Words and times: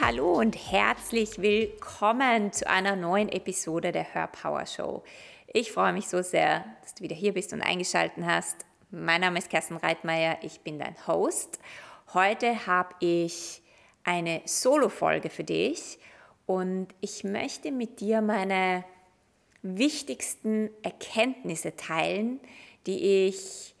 Hallo 0.00 0.38
und 0.38 0.56
herzlich 0.72 1.36
willkommen 1.36 2.50
zu 2.50 2.66
einer 2.66 2.96
neuen 2.96 3.28
Episode 3.28 3.92
der 3.92 4.14
Hörpower 4.14 4.64
Show. 4.64 5.02
Ich 5.52 5.70
freue 5.70 5.92
mich 5.92 6.08
so 6.08 6.22
sehr, 6.22 6.64
dass 6.80 6.94
du 6.94 7.04
wieder 7.04 7.14
hier 7.14 7.34
bist 7.34 7.52
und 7.52 7.60
eingeschaltet 7.60 8.24
hast. 8.24 8.64
Mein 8.90 9.20
Name 9.20 9.38
ist 9.38 9.50
Kerstin 9.50 9.76
Reitmeier, 9.76 10.38
ich 10.40 10.60
bin 10.60 10.78
dein 10.78 10.96
Host. 11.06 11.58
Heute 12.14 12.66
habe 12.66 12.94
ich 13.00 13.60
eine 14.02 14.40
Solo-Folge 14.46 15.28
für 15.28 15.44
dich 15.44 15.98
und 16.46 16.88
ich 17.02 17.22
möchte 17.22 17.70
mit 17.70 18.00
dir 18.00 18.22
meine 18.22 18.82
wichtigsten 19.60 20.70
Erkenntnisse 20.82 21.76
teilen, 21.76 22.40
die 22.86 23.26
ich 23.26 23.74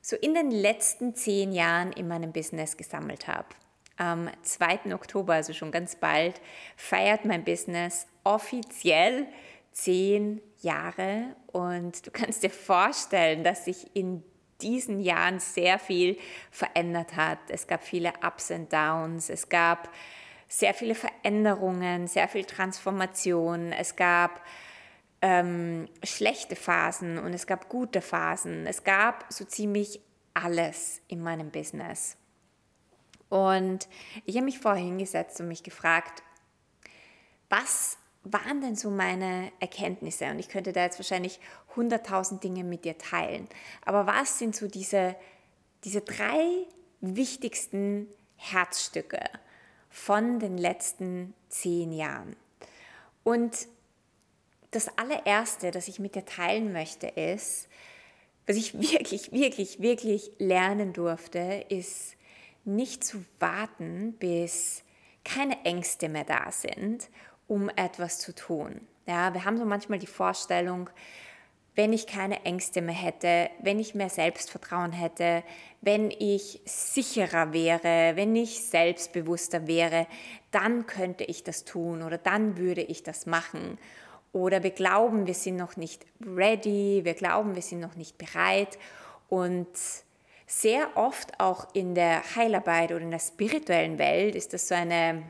so 0.00 0.14
in 0.14 0.34
den 0.34 0.52
letzten 0.52 1.16
zehn 1.16 1.50
Jahren 1.50 1.90
in 1.90 2.06
meinem 2.06 2.32
Business 2.32 2.76
gesammelt 2.76 3.26
habe. 3.26 3.48
Am 3.96 4.30
2. 4.42 4.94
Oktober, 4.94 5.34
also 5.34 5.52
schon 5.52 5.70
ganz 5.70 5.96
bald, 5.96 6.40
feiert 6.76 7.24
mein 7.24 7.44
Business 7.44 8.06
offiziell 8.24 9.26
zehn 9.72 10.40
Jahre 10.60 11.36
und 11.52 12.06
du 12.06 12.10
kannst 12.10 12.42
dir 12.42 12.50
vorstellen, 12.50 13.44
dass 13.44 13.64
sich 13.64 13.94
in 13.94 14.22
diesen 14.62 15.00
Jahren 15.00 15.40
sehr 15.40 15.78
viel 15.78 16.16
verändert 16.50 17.16
hat. 17.16 17.38
Es 17.48 17.66
gab 17.66 17.82
viele 17.82 18.12
Ups 18.24 18.50
und 18.50 18.72
Downs, 18.72 19.28
es 19.30 19.48
gab 19.48 19.90
sehr 20.48 20.74
viele 20.74 20.94
Veränderungen, 20.94 22.06
sehr 22.06 22.28
viel 22.28 22.44
Transformation, 22.44 23.72
es 23.72 23.96
gab 23.96 24.40
ähm, 25.24 25.88
schlechte 26.02 26.54
Phasen 26.54 27.18
und 27.18 27.32
es 27.32 27.46
gab 27.46 27.70
gute 27.70 28.02
Phasen. 28.02 28.66
Es 28.66 28.84
gab 28.84 29.24
so 29.30 29.46
ziemlich 29.46 30.00
alles 30.34 31.00
in 31.08 31.22
meinem 31.22 31.50
Business. 31.50 32.18
Und 33.34 33.88
ich 34.26 34.36
habe 34.36 34.44
mich 34.44 34.60
vorher 34.60 34.84
hingesetzt 34.84 35.40
und 35.40 35.48
mich 35.48 35.64
gefragt, 35.64 36.22
was 37.50 37.98
waren 38.22 38.60
denn 38.60 38.76
so 38.76 38.90
meine 38.90 39.50
Erkenntnisse? 39.58 40.26
Und 40.26 40.38
ich 40.38 40.48
könnte 40.48 40.72
da 40.72 40.84
jetzt 40.84 41.00
wahrscheinlich 41.00 41.40
hunderttausend 41.74 42.44
Dinge 42.44 42.62
mit 42.62 42.84
dir 42.84 42.96
teilen. 42.96 43.48
Aber 43.84 44.06
was 44.06 44.38
sind 44.38 44.54
so 44.54 44.68
diese, 44.68 45.16
diese 45.82 46.00
drei 46.00 46.64
wichtigsten 47.00 48.06
Herzstücke 48.36 49.18
von 49.90 50.38
den 50.38 50.56
letzten 50.56 51.34
zehn 51.48 51.90
Jahren? 51.90 52.36
Und 53.24 53.66
das 54.70 54.96
allererste, 54.96 55.72
das 55.72 55.88
ich 55.88 55.98
mit 55.98 56.14
dir 56.14 56.24
teilen 56.24 56.72
möchte, 56.72 57.08
ist, 57.08 57.66
was 58.46 58.54
ich 58.54 58.74
wirklich, 58.92 59.32
wirklich, 59.32 59.80
wirklich 59.80 60.30
lernen 60.38 60.92
durfte, 60.92 61.66
ist 61.68 62.14
nicht 62.64 63.04
zu 63.04 63.24
warten, 63.38 64.14
bis 64.18 64.82
keine 65.24 65.64
Ängste 65.64 66.08
mehr 66.08 66.24
da 66.24 66.50
sind, 66.50 67.08
um 67.46 67.68
etwas 67.70 68.18
zu 68.18 68.34
tun. 68.34 68.80
Ja, 69.06 69.34
wir 69.34 69.44
haben 69.44 69.58
so 69.58 69.64
manchmal 69.64 69.98
die 69.98 70.06
Vorstellung, 70.06 70.88
wenn 71.74 71.92
ich 71.92 72.06
keine 72.06 72.44
Ängste 72.44 72.82
mehr 72.82 72.94
hätte, 72.94 73.50
wenn 73.60 73.80
ich 73.80 73.94
mehr 73.94 74.08
Selbstvertrauen 74.08 74.92
hätte, 74.92 75.42
wenn 75.80 76.10
ich 76.10 76.60
sicherer 76.64 77.52
wäre, 77.52 78.16
wenn 78.16 78.36
ich 78.36 78.62
selbstbewusster 78.62 79.66
wäre, 79.66 80.06
dann 80.52 80.86
könnte 80.86 81.24
ich 81.24 81.42
das 81.42 81.64
tun 81.64 82.02
oder 82.02 82.16
dann 82.16 82.56
würde 82.56 82.82
ich 82.82 83.02
das 83.02 83.26
machen. 83.26 83.78
Oder 84.32 84.62
wir 84.62 84.70
glauben, 84.70 85.26
wir 85.26 85.34
sind 85.34 85.56
noch 85.56 85.76
nicht 85.76 86.06
ready, 86.24 87.00
wir 87.04 87.14
glauben, 87.14 87.54
wir 87.54 87.62
sind 87.62 87.80
noch 87.80 87.96
nicht 87.96 88.18
bereit 88.18 88.78
und 89.28 89.68
sehr 90.46 90.96
oft 90.96 91.40
auch 91.40 91.74
in 91.74 91.94
der 91.94 92.22
Heilarbeit 92.36 92.92
oder 92.92 93.00
in 93.00 93.10
der 93.10 93.18
spirituellen 93.18 93.98
Welt 93.98 94.34
ist 94.34 94.52
das 94.52 94.68
so, 94.68 94.74
eine, 94.74 95.22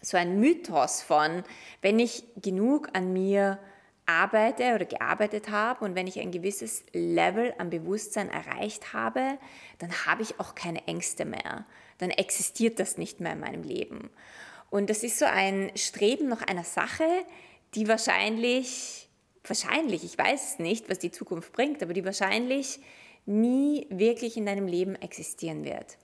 so 0.00 0.16
ein 0.16 0.40
Mythos 0.40 1.02
von, 1.02 1.44
wenn 1.82 1.98
ich 1.98 2.24
genug 2.36 2.88
an 2.94 3.12
mir 3.12 3.58
arbeite 4.06 4.74
oder 4.74 4.86
gearbeitet 4.86 5.50
habe 5.50 5.84
und 5.84 5.94
wenn 5.94 6.06
ich 6.06 6.18
ein 6.18 6.32
gewisses 6.32 6.82
Level 6.92 7.54
an 7.58 7.70
Bewusstsein 7.70 8.30
erreicht 8.30 8.92
habe, 8.94 9.38
dann 9.78 10.06
habe 10.06 10.22
ich 10.22 10.40
auch 10.40 10.54
keine 10.54 10.86
Ängste 10.88 11.24
mehr. 11.24 11.66
Dann 11.98 12.10
existiert 12.10 12.80
das 12.80 12.96
nicht 12.96 13.20
mehr 13.20 13.32
in 13.32 13.40
meinem 13.40 13.62
Leben. 13.62 14.10
Und 14.70 14.90
das 14.90 15.02
ist 15.02 15.18
so 15.18 15.26
ein 15.26 15.70
Streben 15.74 16.28
nach 16.28 16.42
einer 16.42 16.64
Sache, 16.64 17.06
die 17.74 17.86
wahrscheinlich, 17.86 19.08
wahrscheinlich, 19.44 20.04
ich 20.04 20.16
weiß 20.16 20.58
nicht, 20.58 20.88
was 20.88 20.98
die 20.98 21.10
Zukunft 21.10 21.52
bringt, 21.52 21.82
aber 21.82 21.92
die 21.92 22.04
wahrscheinlich 22.04 22.80
nie 23.28 23.86
wirklich 23.90 24.36
in 24.36 24.46
deinem 24.46 24.66
Leben 24.66 24.96
existieren 24.96 25.64
wird. 25.64 25.98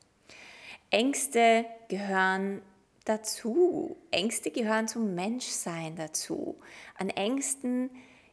Ängste 0.91 1.65
gehören 1.89 2.62
dazu. 3.05 3.97
Ängste 4.11 4.51
gehören 4.51 4.89
zum 4.89 5.15
Menschsein 5.15 5.97
dazu. 5.97 6.57
An 6.97 7.11
Ängsten 7.11 7.91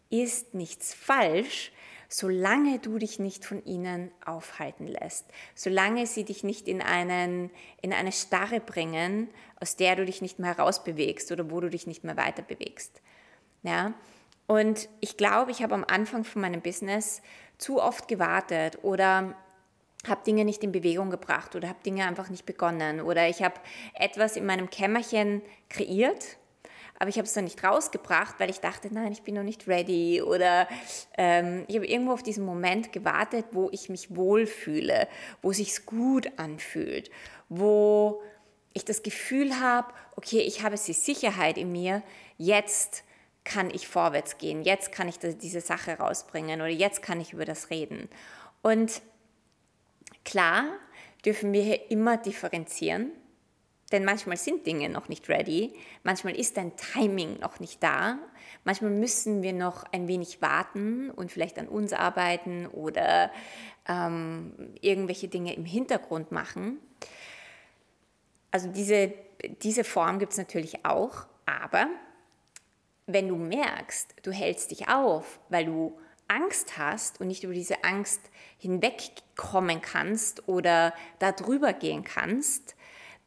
ist 0.10 0.54
nichts 0.54 0.94
falsch, 0.94 1.72
solange 2.10 2.80
du 2.80 2.98
dich 2.98 3.20
nicht 3.20 3.46
von 3.46 3.64
ihnen 3.64 4.12
aufhalten 4.26 4.86
lässt, 4.86 5.26
solange 5.56 6.06
sie 6.06 6.26
dich 6.26 6.44
nicht 6.44 6.68
in, 6.68 6.82
einen, 6.82 7.50
in 7.82 7.94
eine 7.94 8.12
Starre 8.12 8.60
bringen, 8.60 9.30
aus 9.60 9.78
der 9.78 9.96
du 9.96 10.06
dich 10.06 10.22
nicht 10.22 10.38
mehr 10.38 10.58
herausbewegst 10.58 11.32
oder 11.32 11.50
wo 11.50 11.62
du 11.62 11.70
dich 11.70 11.88
nicht 11.88 12.04
mehr 12.04 12.18
weiter 12.18 12.42
bewegst. 12.42 13.02
Ja? 13.64 13.94
Und 14.48 14.90
ich 15.00 15.18
glaube, 15.18 15.52
ich 15.52 15.64
habe 15.64 15.76
am 15.76 15.86
Anfang 15.86 16.24
von 16.24 16.42
meinem 16.42 16.62
Business 16.62 17.22
zu 17.58 17.82
oft 17.82 18.08
gewartet 18.08 18.80
oder 18.84 19.36
habe 20.08 20.24
Dinge 20.26 20.46
nicht 20.46 20.64
in 20.64 20.72
Bewegung 20.72 21.10
gebracht 21.10 21.56
oder 21.56 21.70
habe 21.70 21.84
Dinge 21.86 22.06
einfach 22.06 22.30
nicht 22.30 22.46
begonnen 22.46 23.02
oder 23.02 23.28
ich 23.30 23.44
habe 23.44 23.56
etwas 23.94 24.36
in 24.36 24.46
meinem 24.46 24.70
Kämmerchen 24.70 25.42
kreiert, 25.70 26.38
aber 26.98 27.10
ich 27.10 27.18
habe 27.18 27.26
es 27.26 27.34
dann 27.34 27.46
nicht 27.46 27.64
rausgebracht, 27.64 28.36
weil 28.40 28.50
ich 28.50 28.60
dachte, 28.60 28.94
nein, 28.94 29.12
ich 29.12 29.24
bin 29.24 29.36
noch 29.36 29.44
nicht 29.44 29.68
ready 29.68 30.22
oder 30.22 30.68
ähm, 31.18 31.66
ich 31.68 31.76
habe 31.76 31.88
irgendwo 31.88 32.14
auf 32.14 32.24
diesen 32.24 32.46
Moment 32.46 32.92
gewartet, 32.94 33.46
wo 33.52 33.70
ich 33.72 33.90
mich 33.90 34.16
wohlfühle, 34.16 35.08
wo 35.42 35.52
sich's 35.52 35.86
gut 35.86 36.28
anfühlt, 36.38 37.10
wo 37.50 38.22
ich 38.74 38.86
das 38.86 39.04
Gefühl 39.04 39.60
habe, 39.60 39.94
okay, 40.16 40.42
ich 40.42 40.64
habe 40.64 40.76
die 40.76 40.94
Sicherheit 40.94 41.58
in 41.58 41.72
mir, 41.72 42.04
jetzt 42.38 43.04
kann 43.44 43.70
ich 43.72 43.88
vorwärts 43.88 44.38
gehen, 44.38 44.62
jetzt 44.62 44.92
kann 44.92 45.08
ich 45.08 45.18
diese 45.18 45.62
Sache 45.62 45.98
rausbringen 45.98 46.62
oder 46.62 46.70
jetzt 46.70 47.02
kann 47.02 47.20
ich 47.20 47.34
über 47.34 47.46
das 47.46 47.70
reden. 47.70 48.10
Und 48.62 49.02
klar 50.24 50.66
dürfen 51.26 51.52
wir 51.54 51.64
hier 51.64 51.92
immer 51.92 52.18
differenzieren, 52.18 53.12
denn 53.92 54.06
manchmal 54.06 54.38
sind 54.38 54.66
Dinge 54.66 54.90
noch 54.90 55.10
nicht 55.10 55.28
ready, 55.28 55.74
manchmal 56.04 56.36
ist 56.36 56.58
ein 56.58 56.74
Timing 56.78 57.40
noch 57.40 57.60
nicht 57.60 57.82
da, 57.84 58.20
manchmal 58.64 58.92
müssen 58.92 59.42
wir 59.42 59.54
noch 59.54 59.84
ein 59.92 60.08
wenig 60.08 60.42
warten 60.42 61.10
und 61.10 61.32
vielleicht 61.32 61.58
an 61.60 61.68
uns 61.68 61.94
arbeiten 61.94 62.68
oder 62.68 63.32
ähm, 63.88 64.76
irgendwelche 64.82 65.28
Dinge 65.28 65.54
im 65.56 65.66
Hintergrund 65.66 66.32
machen. 66.32 66.80
Also 68.52 68.70
diese, 68.70 69.14
diese 69.64 69.84
Form 69.84 70.20
gibt 70.20 70.34
es 70.34 70.38
natürlich 70.38 70.86
auch, 70.86 71.26
aber 71.46 71.88
wenn 73.14 73.28
du 73.28 73.36
merkst, 73.36 74.16
du 74.24 74.32
hältst 74.32 74.72
dich 74.72 74.90
auf, 74.90 75.40
weil 75.50 75.66
du 75.66 75.98
Angst 76.28 76.78
hast 76.78 77.20
und 77.20 77.28
nicht 77.28 77.44
über 77.44 77.54
diese 77.54 77.84
Angst 77.84 78.22
hinwegkommen 78.58 79.82
kannst 79.82 80.48
oder 80.48 80.94
da 81.20 81.32
drüber 81.32 81.74
gehen 81.74 82.04
kannst, 82.04 82.76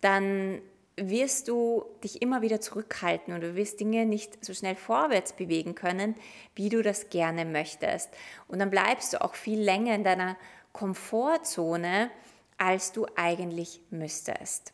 dann 0.01 0.63
wirst 0.97 1.49
du 1.49 1.85
dich 2.03 2.23
immer 2.23 2.41
wieder 2.41 2.61
zurückhalten 2.61 3.35
und 3.35 3.41
du 3.41 3.57
wirst 3.57 3.81
Dinge 3.81 4.07
nicht 4.07 4.45
so 4.45 4.55
schnell 4.55 4.77
vorwärts 4.77 5.33
bewegen 5.33 5.75
können, 5.75 6.15
wie 6.55 6.69
du 6.69 6.83
das 6.83 7.11
gerne 7.11 7.45
möchtest. 7.45 8.11
Und 8.49 8.61
dann 8.61 8.71
bleibst 8.71 9.13
du 9.13 9.21
auch 9.21 9.35
viel 9.35 9.61
länger 9.61 9.95
in 9.95 10.05
deiner 10.05 10.37
Komfortzone, 10.73 12.11
als 12.59 12.93
du 12.93 13.07
eigentlich 13.17 13.81
müsstest. 13.91 14.73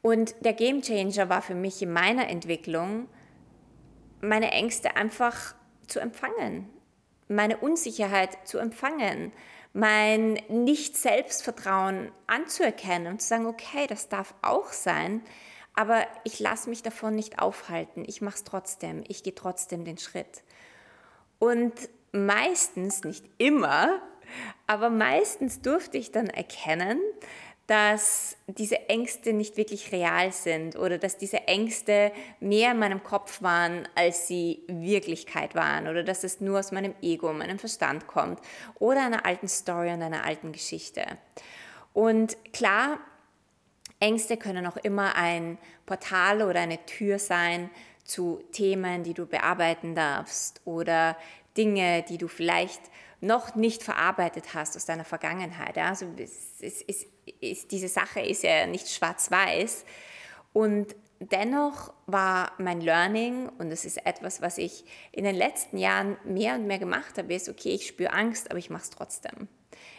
Und 0.00 0.34
der 0.40 0.54
Game 0.54 0.80
Changer 0.80 1.28
war 1.28 1.42
für 1.42 1.54
mich 1.54 1.82
in 1.82 1.92
meiner 1.92 2.28
Entwicklung, 2.28 3.08
meine 4.20 4.50
Ängste 4.50 4.96
einfach 4.96 5.54
zu 5.86 6.00
empfangen, 6.00 6.68
meine 7.28 7.58
Unsicherheit 7.58 8.46
zu 8.46 8.58
empfangen, 8.58 9.32
mein 9.72 10.34
Nicht-Selbstvertrauen 10.48 12.10
anzuerkennen 12.26 13.12
und 13.12 13.22
zu 13.22 13.28
sagen, 13.28 13.46
okay, 13.46 13.86
das 13.86 14.08
darf 14.08 14.34
auch 14.42 14.72
sein, 14.72 15.22
aber 15.74 16.06
ich 16.24 16.40
lasse 16.40 16.68
mich 16.68 16.82
davon 16.82 17.14
nicht 17.14 17.38
aufhalten, 17.38 18.04
ich 18.06 18.20
mache 18.20 18.36
es 18.36 18.44
trotzdem, 18.44 19.04
ich 19.06 19.22
gehe 19.22 19.34
trotzdem 19.34 19.84
den 19.84 19.98
Schritt. 19.98 20.42
Und 21.38 21.72
meistens, 22.12 23.04
nicht 23.04 23.24
immer, 23.38 24.00
aber 24.66 24.90
meistens 24.90 25.60
durfte 25.62 25.98
ich 25.98 26.10
dann 26.10 26.28
erkennen, 26.28 27.00
dass 27.68 28.38
diese 28.46 28.88
Ängste 28.88 29.34
nicht 29.34 29.58
wirklich 29.58 29.92
real 29.92 30.32
sind 30.32 30.74
oder 30.76 30.96
dass 30.96 31.18
diese 31.18 31.46
Ängste 31.46 32.12
mehr 32.40 32.72
in 32.72 32.78
meinem 32.78 33.04
Kopf 33.04 33.42
waren, 33.42 33.86
als 33.94 34.26
sie 34.26 34.62
Wirklichkeit 34.68 35.54
waren 35.54 35.86
oder 35.86 36.02
dass 36.02 36.24
es 36.24 36.40
nur 36.40 36.60
aus 36.60 36.72
meinem 36.72 36.94
Ego, 37.02 37.30
meinem 37.30 37.58
Verstand 37.58 38.06
kommt 38.06 38.40
oder 38.78 39.04
einer 39.04 39.26
alten 39.26 39.48
Story 39.48 39.92
und 39.92 40.00
einer 40.00 40.24
alten 40.24 40.50
Geschichte. 40.52 41.04
Und 41.92 42.38
klar 42.54 43.00
Ängste 44.00 44.38
können 44.38 44.66
auch 44.66 44.78
immer 44.78 45.14
ein 45.16 45.58
Portal 45.84 46.40
oder 46.40 46.60
eine 46.60 46.86
Tür 46.86 47.18
sein 47.18 47.68
zu 48.02 48.42
Themen, 48.50 49.02
die 49.02 49.12
du 49.12 49.26
bearbeiten 49.26 49.94
darfst 49.94 50.62
oder 50.64 51.18
Dinge, 51.54 52.02
die 52.08 52.16
du 52.16 52.28
vielleicht 52.28 52.80
noch 53.20 53.56
nicht 53.56 53.82
verarbeitet 53.82 54.54
hast 54.54 54.74
aus 54.74 54.86
deiner 54.86 55.04
Vergangenheit. 55.04 55.76
Also 55.76 56.06
es, 56.16 56.62
es, 56.86 57.06
es, 57.40 57.68
diese 57.68 57.88
Sache 57.88 58.20
ist 58.20 58.42
ja 58.42 58.66
nicht 58.66 58.88
schwarz-weiß. 58.88 59.84
Und 60.52 60.94
dennoch 61.20 61.92
war 62.06 62.52
mein 62.58 62.80
Learning, 62.80 63.48
und 63.58 63.70
das 63.70 63.84
ist 63.84 64.04
etwas, 64.06 64.40
was 64.40 64.58
ich 64.58 64.84
in 65.12 65.24
den 65.24 65.34
letzten 65.34 65.78
Jahren 65.78 66.16
mehr 66.24 66.54
und 66.54 66.66
mehr 66.66 66.78
gemacht 66.78 67.18
habe, 67.18 67.34
ist, 67.34 67.48
okay, 67.48 67.70
ich 67.70 67.86
spüre 67.86 68.12
Angst, 68.12 68.50
aber 68.50 68.58
ich 68.58 68.70
mache 68.70 68.84
es 68.84 68.90
trotzdem. 68.90 69.48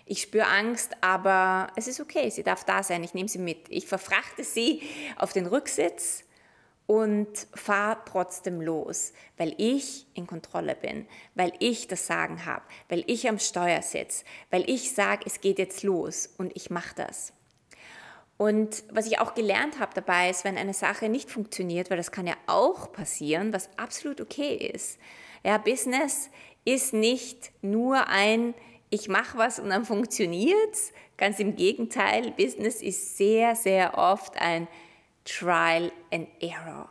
Ich 0.05 0.21
spüre 0.21 0.47
Angst, 0.47 0.93
aber 1.01 1.67
es 1.75 1.87
ist 1.87 1.99
okay, 1.99 2.29
sie 2.29 2.43
darf 2.43 2.63
da 2.63 2.81
sein, 2.83 3.03
ich 3.03 3.13
nehme 3.13 3.29
sie 3.29 3.37
mit. 3.37 3.69
Ich 3.69 3.85
verfrachte 3.85 4.43
sie 4.43 4.81
auf 5.17 5.33
den 5.33 5.45
Rücksitz 5.45 6.23
und 6.89 7.45
fahre 7.53 7.99
trotzdem 8.05 8.61
los, 8.61 9.13
weil 9.37 9.53
ich 9.59 10.07
in 10.15 10.25
Kontrolle 10.25 10.73
bin, 10.73 11.05
weil 11.35 11.53
ich 11.59 11.87
das 11.87 12.07
Sagen 12.07 12.47
habe, 12.47 12.63
weil 12.87 13.03
ich 13.05 13.29
am 13.29 13.37
Steuer 13.37 13.83
sitze, 13.83 14.25
weil 14.49 14.67
ich 14.67 14.95
sage, 14.95 15.21
es 15.27 15.39
geht 15.39 15.59
jetzt 15.59 15.83
los 15.83 16.33
und 16.39 16.51
ich 16.55 16.71
mache 16.71 16.95
das. 16.95 17.31
Und 18.37 18.83
was 18.89 19.05
ich 19.05 19.19
auch 19.19 19.35
gelernt 19.35 19.79
habe 19.79 19.93
dabei 19.93 20.31
ist, 20.31 20.43
wenn 20.45 20.57
eine 20.57 20.73
Sache 20.73 21.09
nicht 21.09 21.29
funktioniert, 21.29 21.91
weil 21.91 21.97
das 21.97 22.09
kann 22.09 22.25
ja 22.25 22.37
auch 22.47 22.91
passieren, 22.91 23.53
was 23.53 23.69
absolut 23.77 24.19
okay 24.19 24.55
ist. 24.55 24.97
Ja, 25.43 25.59
Business 25.59 26.31
ist 26.65 26.93
nicht 26.93 27.51
nur 27.61 28.07
ein, 28.07 28.55
ich 28.89 29.09
mache 29.09 29.37
was 29.37 29.59
und 29.59 29.69
dann 29.69 29.85
funktioniert 29.85 30.73
es. 30.73 30.91
Ganz 31.17 31.37
im 31.37 31.55
Gegenteil, 31.55 32.31
Business 32.31 32.81
ist 32.81 33.15
sehr, 33.15 33.55
sehr 33.55 33.95
oft 33.95 34.41
ein 34.41 34.67
Trial 35.29 35.91
and 36.11 36.27
Error. 36.41 36.89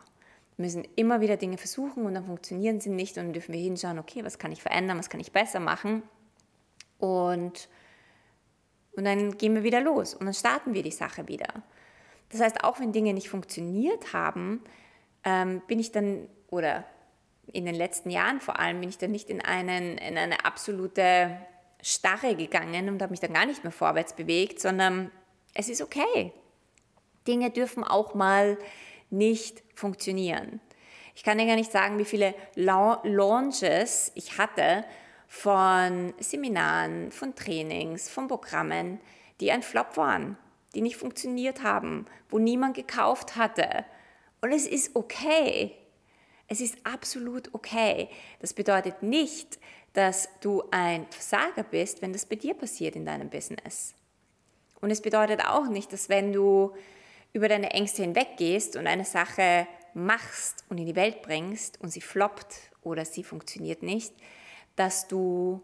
Wir 0.56 0.64
müssen 0.64 0.86
immer 0.96 1.20
wieder 1.20 1.36
Dinge 1.36 1.58
versuchen 1.58 2.06
und 2.06 2.14
dann 2.14 2.24
funktionieren 2.24 2.80
sie 2.80 2.90
nicht 2.90 3.16
und 3.16 3.24
dann 3.24 3.32
dürfen 3.32 3.52
wir 3.52 3.60
hinschauen, 3.60 3.98
okay, 3.98 4.24
was 4.24 4.38
kann 4.38 4.52
ich 4.52 4.62
verändern, 4.62 4.98
was 4.98 5.10
kann 5.10 5.20
ich 5.20 5.32
besser 5.32 5.60
machen 5.60 6.02
und, 6.98 7.68
und 8.92 9.04
dann 9.04 9.36
gehen 9.38 9.54
wir 9.54 9.62
wieder 9.62 9.80
los 9.80 10.14
und 10.14 10.26
dann 10.26 10.34
starten 10.34 10.74
wir 10.74 10.82
die 10.82 10.92
Sache 10.92 11.28
wieder. 11.28 11.48
Das 12.30 12.40
heißt, 12.40 12.64
auch 12.64 12.80
wenn 12.80 12.92
Dinge 12.92 13.14
nicht 13.14 13.28
funktioniert 13.28 14.12
haben, 14.12 14.62
ähm, 15.24 15.62
bin 15.66 15.78
ich 15.78 15.92
dann, 15.92 16.28
oder 16.48 16.84
in 17.46 17.64
den 17.64 17.74
letzten 17.74 18.10
Jahren 18.10 18.40
vor 18.40 18.58
allem, 18.58 18.80
bin 18.80 18.88
ich 18.88 18.98
dann 18.98 19.10
nicht 19.10 19.30
in, 19.30 19.40
einen, 19.40 19.96
in 19.98 20.18
eine 20.18 20.44
absolute 20.44 21.38
Starre 21.80 22.34
gegangen 22.34 22.88
und 22.88 23.00
habe 23.00 23.10
mich 23.10 23.20
dann 23.20 23.32
gar 23.32 23.46
nicht 23.46 23.64
mehr 23.64 23.72
vorwärts 23.72 24.14
bewegt, 24.14 24.60
sondern 24.60 25.10
es 25.54 25.68
ist 25.68 25.80
okay. 25.80 26.32
Dinge 27.28 27.50
dürfen 27.50 27.84
auch 27.84 28.14
mal 28.14 28.58
nicht 29.10 29.62
funktionieren. 29.74 30.60
Ich 31.14 31.22
kann 31.22 31.38
dir 31.38 31.46
gar 31.46 31.56
nicht 31.56 31.72
sagen, 31.72 31.98
wie 31.98 32.04
viele 32.04 32.34
Launches 32.54 34.12
ich 34.14 34.38
hatte 34.38 34.84
von 35.26 36.14
Seminaren, 36.18 37.12
von 37.12 37.34
Trainings, 37.34 38.08
von 38.08 38.28
Programmen, 38.28 39.00
die 39.40 39.52
ein 39.52 39.62
Flop 39.62 39.96
waren, 39.96 40.38
die 40.74 40.80
nicht 40.80 40.96
funktioniert 40.96 41.62
haben, 41.62 42.06
wo 42.30 42.38
niemand 42.38 42.74
gekauft 42.74 43.36
hatte. 43.36 43.84
Und 44.40 44.52
es 44.52 44.66
ist 44.66 44.96
okay. 44.96 45.74
Es 46.46 46.60
ist 46.60 46.78
absolut 46.84 47.52
okay. 47.52 48.08
Das 48.40 48.54
bedeutet 48.54 49.02
nicht, 49.02 49.58
dass 49.92 50.28
du 50.40 50.62
ein 50.70 51.06
Versager 51.10 51.62
bist, 51.62 52.00
wenn 52.00 52.12
das 52.12 52.24
bei 52.24 52.36
dir 52.36 52.54
passiert 52.54 52.96
in 52.96 53.04
deinem 53.04 53.28
Business. 53.28 53.94
Und 54.80 54.90
es 54.90 55.02
bedeutet 55.02 55.44
auch 55.44 55.68
nicht, 55.68 55.92
dass 55.92 56.08
wenn 56.08 56.32
du 56.32 56.74
über 57.32 57.48
deine 57.48 57.70
Ängste 57.70 58.02
hinweggehst 58.02 58.76
und 58.76 58.86
eine 58.86 59.04
Sache 59.04 59.66
machst 59.94 60.64
und 60.68 60.78
in 60.78 60.86
die 60.86 60.96
Welt 60.96 61.22
bringst 61.22 61.80
und 61.80 61.90
sie 61.90 62.00
floppt 62.00 62.54
oder 62.82 63.04
sie 63.04 63.24
funktioniert 63.24 63.82
nicht, 63.82 64.14
dass 64.76 65.08
du, 65.08 65.60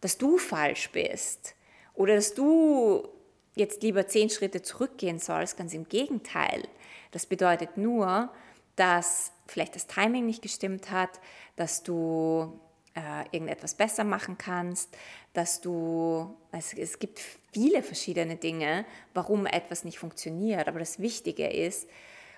dass 0.00 0.18
du 0.18 0.38
falsch 0.38 0.90
bist 0.90 1.54
oder 1.94 2.14
dass 2.14 2.34
du 2.34 3.08
jetzt 3.54 3.82
lieber 3.82 4.06
zehn 4.06 4.30
Schritte 4.30 4.62
zurückgehen 4.62 5.18
sollst. 5.18 5.56
Ganz 5.56 5.74
im 5.74 5.88
Gegenteil. 5.88 6.62
Das 7.10 7.26
bedeutet 7.26 7.76
nur, 7.76 8.30
dass 8.76 9.32
vielleicht 9.46 9.74
das 9.74 9.86
Timing 9.86 10.26
nicht 10.26 10.42
gestimmt 10.42 10.90
hat, 10.90 11.20
dass 11.56 11.82
du 11.82 12.58
äh, 12.94 13.24
irgendetwas 13.30 13.74
besser 13.74 14.04
machen 14.04 14.38
kannst, 14.38 14.96
dass 15.32 15.60
du, 15.60 16.36
also 16.52 16.76
es 16.76 16.98
gibt 16.98 17.20
viele 17.52 17.82
verschiedene 17.82 18.36
Dinge, 18.36 18.84
warum 19.14 19.46
etwas 19.46 19.84
nicht 19.84 19.98
funktioniert, 19.98 20.68
aber 20.68 20.78
das 20.78 20.98
Wichtige 20.98 21.48
ist, 21.48 21.88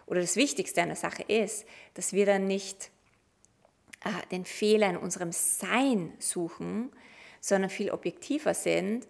oder 0.06 0.20
das 0.20 0.36
Wichtigste 0.36 0.82
an 0.82 0.88
der 0.88 0.96
Sache 0.96 1.22
ist, 1.22 1.64
dass 1.94 2.12
wir 2.12 2.26
dann 2.26 2.46
nicht 2.46 2.90
äh, 4.04 4.10
den 4.30 4.44
Fehler 4.44 4.90
in 4.90 4.96
unserem 4.96 5.32
Sein 5.32 6.12
suchen, 6.18 6.90
sondern 7.40 7.70
viel 7.70 7.90
objektiver 7.90 8.54
sind 8.54 9.06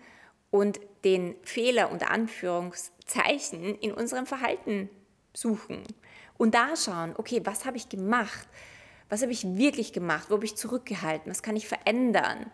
und 0.50 0.81
den 1.05 1.35
Fehler 1.43 1.91
unter 1.91 2.11
Anführungszeichen 2.11 3.79
in 3.79 3.93
unserem 3.93 4.27
Verhalten 4.27 4.91
suchen 5.35 5.85
und 6.43 6.56
da 6.56 6.75
schauen, 6.77 7.15
okay, 7.19 7.41
was 7.44 7.65
habe 7.65 7.77
ich 7.77 7.89
gemacht? 7.89 8.49
Was 9.12 9.20
habe 9.20 9.32
ich 9.32 9.44
wirklich 9.59 9.93
gemacht? 9.93 10.31
Wo 10.31 10.37
habe 10.37 10.47
ich 10.47 10.56
zurückgehalten? 10.56 11.31
Was 11.31 11.43
kann 11.43 11.55
ich 11.55 11.69
verändern? 11.69 12.50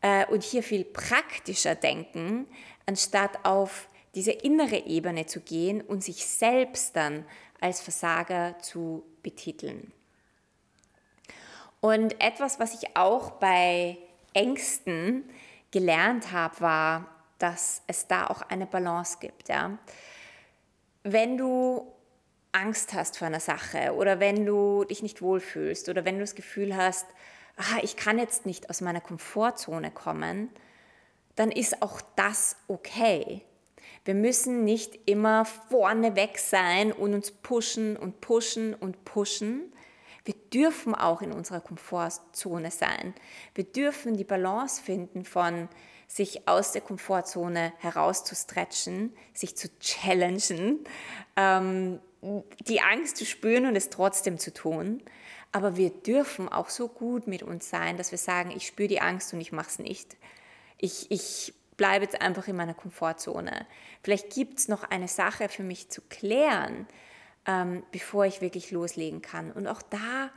Äh, 0.00 0.24
und 0.28 0.42
hier 0.42 0.62
viel 0.62 0.82
praktischer 0.82 1.74
denken, 1.74 2.46
anstatt 2.86 3.44
auf 3.44 3.86
diese 4.14 4.30
innere 4.30 4.86
Ebene 4.86 5.26
zu 5.26 5.40
gehen 5.40 5.82
und 5.82 6.02
sich 6.02 6.24
selbst 6.24 6.96
dann 6.96 7.26
als 7.60 7.82
Versager 7.82 8.58
zu 8.60 9.04
betiteln. 9.22 9.92
Und 11.82 12.18
etwas, 12.18 12.58
was 12.58 12.82
ich 12.82 12.96
auch 12.96 13.32
bei 13.32 13.98
Ängsten 14.32 15.28
gelernt 15.70 16.32
habe, 16.32 16.62
war, 16.62 17.14
dass 17.36 17.82
es 17.88 18.06
da 18.06 18.28
auch 18.28 18.40
eine 18.40 18.64
Balance 18.64 19.18
gibt. 19.20 19.50
Ja? 19.50 19.76
Wenn 21.02 21.36
du 21.36 21.92
Angst 22.52 22.92
hast 22.94 23.18
vor 23.18 23.26
einer 23.26 23.40
Sache 23.40 23.94
oder 23.94 24.20
wenn 24.20 24.44
du 24.44 24.84
dich 24.84 25.02
nicht 25.02 25.22
wohlfühlst 25.22 25.88
oder 25.88 26.04
wenn 26.04 26.16
du 26.16 26.20
das 26.20 26.34
Gefühl 26.34 26.76
hast, 26.76 27.06
ah, 27.56 27.78
ich 27.82 27.96
kann 27.96 28.18
jetzt 28.18 28.46
nicht 28.46 28.70
aus 28.70 28.80
meiner 28.80 29.00
Komfortzone 29.00 29.90
kommen, 29.90 30.50
dann 31.36 31.52
ist 31.52 31.82
auch 31.82 32.00
das 32.16 32.56
okay. 32.68 33.42
Wir 34.04 34.14
müssen 34.14 34.64
nicht 34.64 35.08
immer 35.08 35.44
vorne 35.44 36.16
weg 36.16 36.38
sein 36.38 36.92
und 36.92 37.14
uns 37.14 37.30
pushen 37.30 37.96
und 37.96 38.20
pushen 38.20 38.74
und 38.74 39.04
pushen. 39.04 39.72
Wir 40.24 40.34
dürfen 40.34 40.94
auch 40.94 41.22
in 41.22 41.32
unserer 41.32 41.60
Komfortzone 41.60 42.70
sein. 42.70 43.14
Wir 43.54 43.64
dürfen 43.64 44.16
die 44.16 44.24
Balance 44.24 44.82
finden 44.82 45.24
von 45.24 45.68
sich 46.06 46.48
aus 46.48 46.72
der 46.72 46.82
Komfortzone 46.82 47.72
herauszustretchen, 47.78 49.14
sich 49.32 49.56
zu 49.56 49.68
challengen, 49.78 50.80
ähm, 51.36 52.00
die 52.22 52.80
Angst 52.80 53.16
zu 53.16 53.24
spüren 53.24 53.66
und 53.66 53.76
es 53.76 53.90
trotzdem 53.90 54.38
zu 54.38 54.52
tun. 54.52 55.02
Aber 55.52 55.76
wir 55.76 55.90
dürfen 55.90 56.48
auch 56.48 56.68
so 56.68 56.88
gut 56.88 57.26
mit 57.26 57.42
uns 57.42 57.68
sein, 57.68 57.96
dass 57.96 58.10
wir 58.10 58.18
sagen, 58.18 58.50
ich 58.50 58.66
spüre 58.66 58.88
die 58.88 59.00
Angst 59.00 59.32
und 59.32 59.40
ich 59.40 59.52
mache 59.52 59.68
es 59.68 59.78
nicht. 59.78 60.16
Ich, 60.78 61.10
ich 61.10 61.54
bleibe 61.76 62.04
jetzt 62.04 62.20
einfach 62.20 62.46
in 62.46 62.56
meiner 62.56 62.74
Komfortzone. 62.74 63.66
Vielleicht 64.02 64.30
gibt 64.32 64.58
es 64.58 64.68
noch 64.68 64.84
eine 64.84 65.08
Sache 65.08 65.48
für 65.48 65.62
mich 65.62 65.88
zu 65.90 66.02
klären, 66.02 66.86
ähm, 67.46 67.82
bevor 67.90 68.26
ich 68.26 68.40
wirklich 68.40 68.70
loslegen 68.70 69.22
kann. 69.22 69.50
Und 69.50 69.66
auch 69.66 69.82
da 69.82 70.30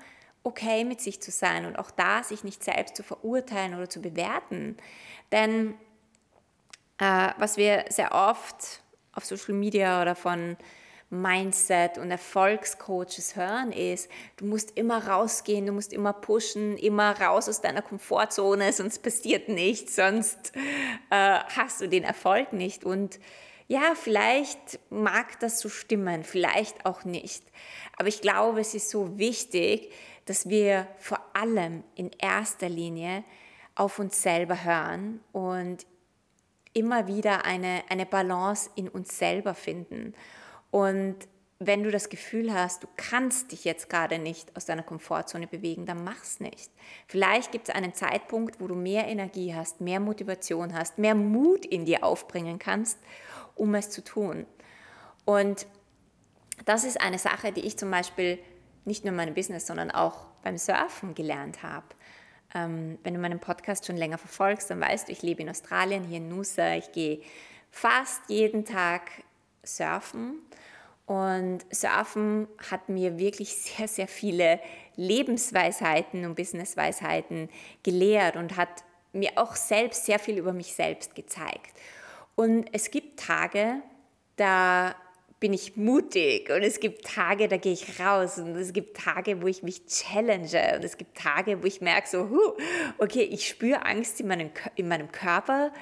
okay 0.44 0.84
mit 0.84 1.00
sich 1.00 1.22
zu 1.22 1.32
sein 1.32 1.66
und 1.66 1.78
auch 1.78 1.92
da 1.92 2.24
sich 2.24 2.44
nicht 2.44 2.64
selbst 2.64 2.96
zu 2.96 3.04
verurteilen 3.04 3.76
oder 3.76 3.90
zu 3.90 4.02
bewerten. 4.02 4.78
Denn 5.32 5.76
äh, 6.98 7.30
was 7.38 7.58
wir 7.58 7.86
sehr 7.90 8.14
oft 8.14 8.82
auf 9.14 9.26
Social 9.26 9.54
Media 9.54 10.02
oder 10.02 10.16
von 10.16 10.58
Mindset 11.14 11.98
und 11.98 12.12
Erfolgscoaches 12.12 13.36
hören, 13.36 13.72
ist, 13.72 14.10
du 14.38 14.46
musst 14.46 14.78
immer 14.78 15.08
rausgehen, 15.08 15.66
du 15.66 15.72
musst 15.72 15.94
immer 15.94 16.14
pushen, 16.14 16.78
immer 16.78 17.20
raus 17.20 17.48
aus 17.48 17.62
deiner 17.62 17.82
Komfortzone, 17.82 18.74
sonst 18.74 19.04
passiert 19.04 19.48
nichts, 19.48 19.96
sonst 19.96 20.54
äh, 21.10 21.40
hast 21.56 21.82
du 21.82 21.88
den 21.88 22.04
Erfolg 22.04 22.54
nicht. 22.54 22.84
Und 22.84 23.20
ja, 23.68 23.94
vielleicht 23.96 24.80
mag 24.90 25.40
das 25.40 25.60
so 25.60 25.70
stimmen, 25.70 26.24
vielleicht 26.24 26.86
auch 26.86 27.06
nicht. 27.06 27.44
Aber 27.98 28.08
ich 28.08 28.22
glaube, 28.22 28.60
es 28.60 28.74
ist 28.74 28.90
so 28.90 29.18
wichtig, 29.18 29.92
dass 30.26 30.50
wir 30.50 30.88
vor 30.98 31.20
allem 31.34 31.84
in 31.96 32.12
erster 32.18 32.70
Linie 32.70 33.24
auf 33.76 34.00
uns 34.00 34.22
selber 34.22 34.64
hören 34.64 35.20
und 35.32 35.86
immer 36.74 37.08
wieder 37.08 37.46
eine, 37.46 37.84
eine 37.90 38.06
Balance 38.06 38.70
in 38.76 38.90
uns 38.90 39.18
selber 39.18 39.54
finden. 39.54 40.14
Und 40.74 41.18
wenn 41.60 41.84
du 41.84 41.92
das 41.92 42.10
Gefühl 42.10 42.52
hast, 42.52 42.82
du 42.82 42.88
kannst 42.98 43.52
dich 43.52 43.64
jetzt 43.64 43.92
gerade 43.92 44.18
nicht 44.18 44.58
aus 44.58 44.66
deiner 44.66 44.82
Komfortzone 44.82 45.46
bewegen, 45.46 45.86
dann 45.86 46.04
mach's 46.04 46.40
nicht. 46.40 46.72
Vielleicht 47.08 47.52
gibt 47.52 47.70
es 47.70 47.76
einen 47.76 47.94
Zeitpunkt, 47.94 48.60
wo 48.60 48.66
du 48.66 48.74
mehr 48.74 49.08
Energie 49.08 49.54
hast, 49.54 49.82
mehr 49.82 50.00
Motivation 50.00 50.74
hast, 50.74 50.98
mehr 50.98 51.14
Mut 51.14 51.64
in 51.64 51.86
dir 51.86 52.04
aufbringen 52.04 52.58
kannst, 52.58 52.98
um 53.54 53.76
es 53.76 53.92
zu 53.92 54.04
tun. 54.04 54.48
Und 55.26 55.68
das 56.66 56.86
ist 56.86 57.00
eine 57.00 57.20
Sache, 57.20 57.52
die 57.52 57.68
ich 57.68 57.78
zum 57.78 57.92
Beispiel 57.92 58.40
nicht 58.84 59.04
nur 59.04 59.12
in 59.12 59.18
meinem 59.18 59.36
Business, 59.36 59.68
sondern 59.68 59.92
auch 59.92 60.26
beim 60.42 60.58
Surfen 60.58 61.14
gelernt 61.14 61.62
habe. 61.62 61.86
Ähm, 62.56 62.98
wenn 63.04 63.14
du 63.14 63.20
meinen 63.20 63.40
Podcast 63.40 63.86
schon 63.86 63.98
länger 63.98 64.18
verfolgst, 64.18 64.72
dann 64.72 64.82
weißt 64.82 65.08
du, 65.08 65.12
ich 65.12 65.22
lebe 65.22 65.44
in 65.44 65.50
Australien, 65.52 66.04
hier 66.04 66.18
in 66.18 66.30
Noosa. 66.30 66.74
Ich 66.74 66.92
gehe 66.94 67.22
fast 67.70 68.24
jeden 68.28 68.66
Tag 68.66 69.12
surfen. 69.64 70.40
Und 71.06 71.60
Surfen 71.70 72.48
hat 72.72 72.88
mir 72.88 73.18
wirklich 73.18 73.56
sehr, 73.56 73.88
sehr 73.88 74.08
viele 74.08 74.60
Lebensweisheiten 74.96 76.26
und 76.26 76.36
Businessweisheiten 76.36 77.50
gelehrt 77.84 78.36
und 78.36 78.56
hat 78.56 78.84
mir 79.12 79.32
auch 79.36 79.56
selbst 79.56 80.06
sehr 80.06 80.20
viel 80.20 80.38
über 80.38 80.54
mich 80.54 80.74
selbst 80.74 81.14
gezeigt. 81.16 81.78
Und 82.36 82.68
es 82.72 82.90
gibt 82.90 83.20
Tage, 83.20 83.82
da 84.38 84.96
bin 85.40 85.52
ich 85.52 85.76
mutig 85.76 86.50
und 86.50 86.64
es 86.64 86.80
gibt 86.80 87.06
Tage, 87.06 87.50
da 87.50 87.58
gehe 87.58 87.74
ich 87.74 88.00
raus 88.00 88.38
und 88.38 88.56
es 88.56 88.72
gibt 88.72 88.96
Tage, 88.96 89.42
wo 89.42 89.48
ich 89.48 89.62
mich 89.62 89.86
challenge 89.88 90.78
und 90.78 90.86
es 90.86 90.98
gibt 90.98 91.18
Tage, 91.18 91.62
wo 91.62 91.68
ich 91.68 91.82
merke 91.82 92.08
so, 92.08 92.30
huh, 92.30 92.54
okay, 92.98 93.24
ich 93.24 93.48
spüre 93.48 93.86
Angst 93.86 94.22
in 94.22 94.28
meinem, 94.30 94.52
in 94.76 94.88
meinem 94.88 95.12
Körper, 95.12 95.74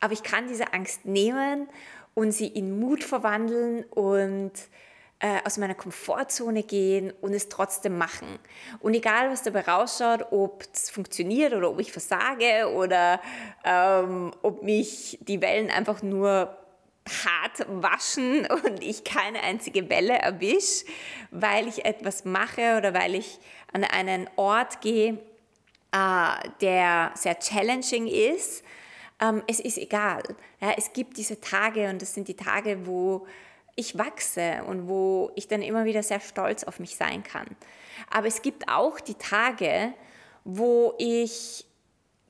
aber 0.00 0.12
ich 0.12 0.24
kann 0.24 0.48
diese 0.48 0.72
Angst 0.72 1.04
nehmen 1.04 1.68
und 2.14 2.32
sie 2.32 2.46
in 2.46 2.78
Mut 2.78 3.04
verwandeln 3.04 3.84
und 3.84 4.52
äh, 5.20 5.38
aus 5.44 5.58
meiner 5.58 5.74
Komfortzone 5.74 6.62
gehen 6.62 7.12
und 7.20 7.32
es 7.32 7.48
trotzdem 7.48 7.96
machen. 7.96 8.38
Und 8.80 8.94
egal, 8.94 9.30
was 9.30 9.42
dabei 9.42 9.60
rausschaut, 9.60 10.32
ob 10.32 10.64
es 10.72 10.90
funktioniert 10.90 11.52
oder 11.54 11.70
ob 11.70 11.80
ich 11.80 11.92
versage 11.92 12.70
oder 12.72 13.20
ähm, 13.64 14.32
ob 14.42 14.62
mich 14.62 15.18
die 15.22 15.40
Wellen 15.40 15.70
einfach 15.70 16.02
nur 16.02 16.56
hart 17.24 17.66
waschen 17.68 18.46
und 18.64 18.82
ich 18.82 19.04
keine 19.04 19.42
einzige 19.42 19.88
Welle 19.88 20.18
erwische, 20.18 20.84
weil 21.30 21.68
ich 21.68 21.84
etwas 21.84 22.24
mache 22.24 22.76
oder 22.76 22.94
weil 22.94 23.14
ich 23.14 23.38
an 23.72 23.84
einen 23.84 24.28
Ort 24.36 24.80
gehe, 24.80 25.18
äh, 25.92 26.48
der 26.60 27.12
sehr 27.14 27.38
challenging 27.38 28.06
ist. 28.06 28.64
Ähm, 29.24 29.42
es 29.46 29.60
ist 29.60 29.78
egal. 29.78 30.22
es 30.76 30.92
gibt 30.92 31.16
diese 31.16 31.40
Tage 31.40 31.88
und 31.88 32.02
das 32.02 32.14
sind 32.14 32.28
die 32.28 32.36
Tage, 32.36 32.86
wo 32.86 33.26
ich 33.76 33.98
wachse 33.98 34.62
und 34.66 34.88
wo 34.88 35.30
ich 35.34 35.48
dann 35.48 35.62
immer 35.62 35.84
wieder 35.84 36.02
sehr 36.02 36.20
stolz 36.20 36.64
auf 36.64 36.78
mich 36.78 36.96
sein 36.96 37.22
kann. 37.22 37.46
Aber 38.10 38.26
es 38.26 38.42
gibt 38.42 38.68
auch 38.68 39.00
die 39.00 39.14
Tage, 39.14 39.92
wo 40.44 40.94
ich 40.98 41.66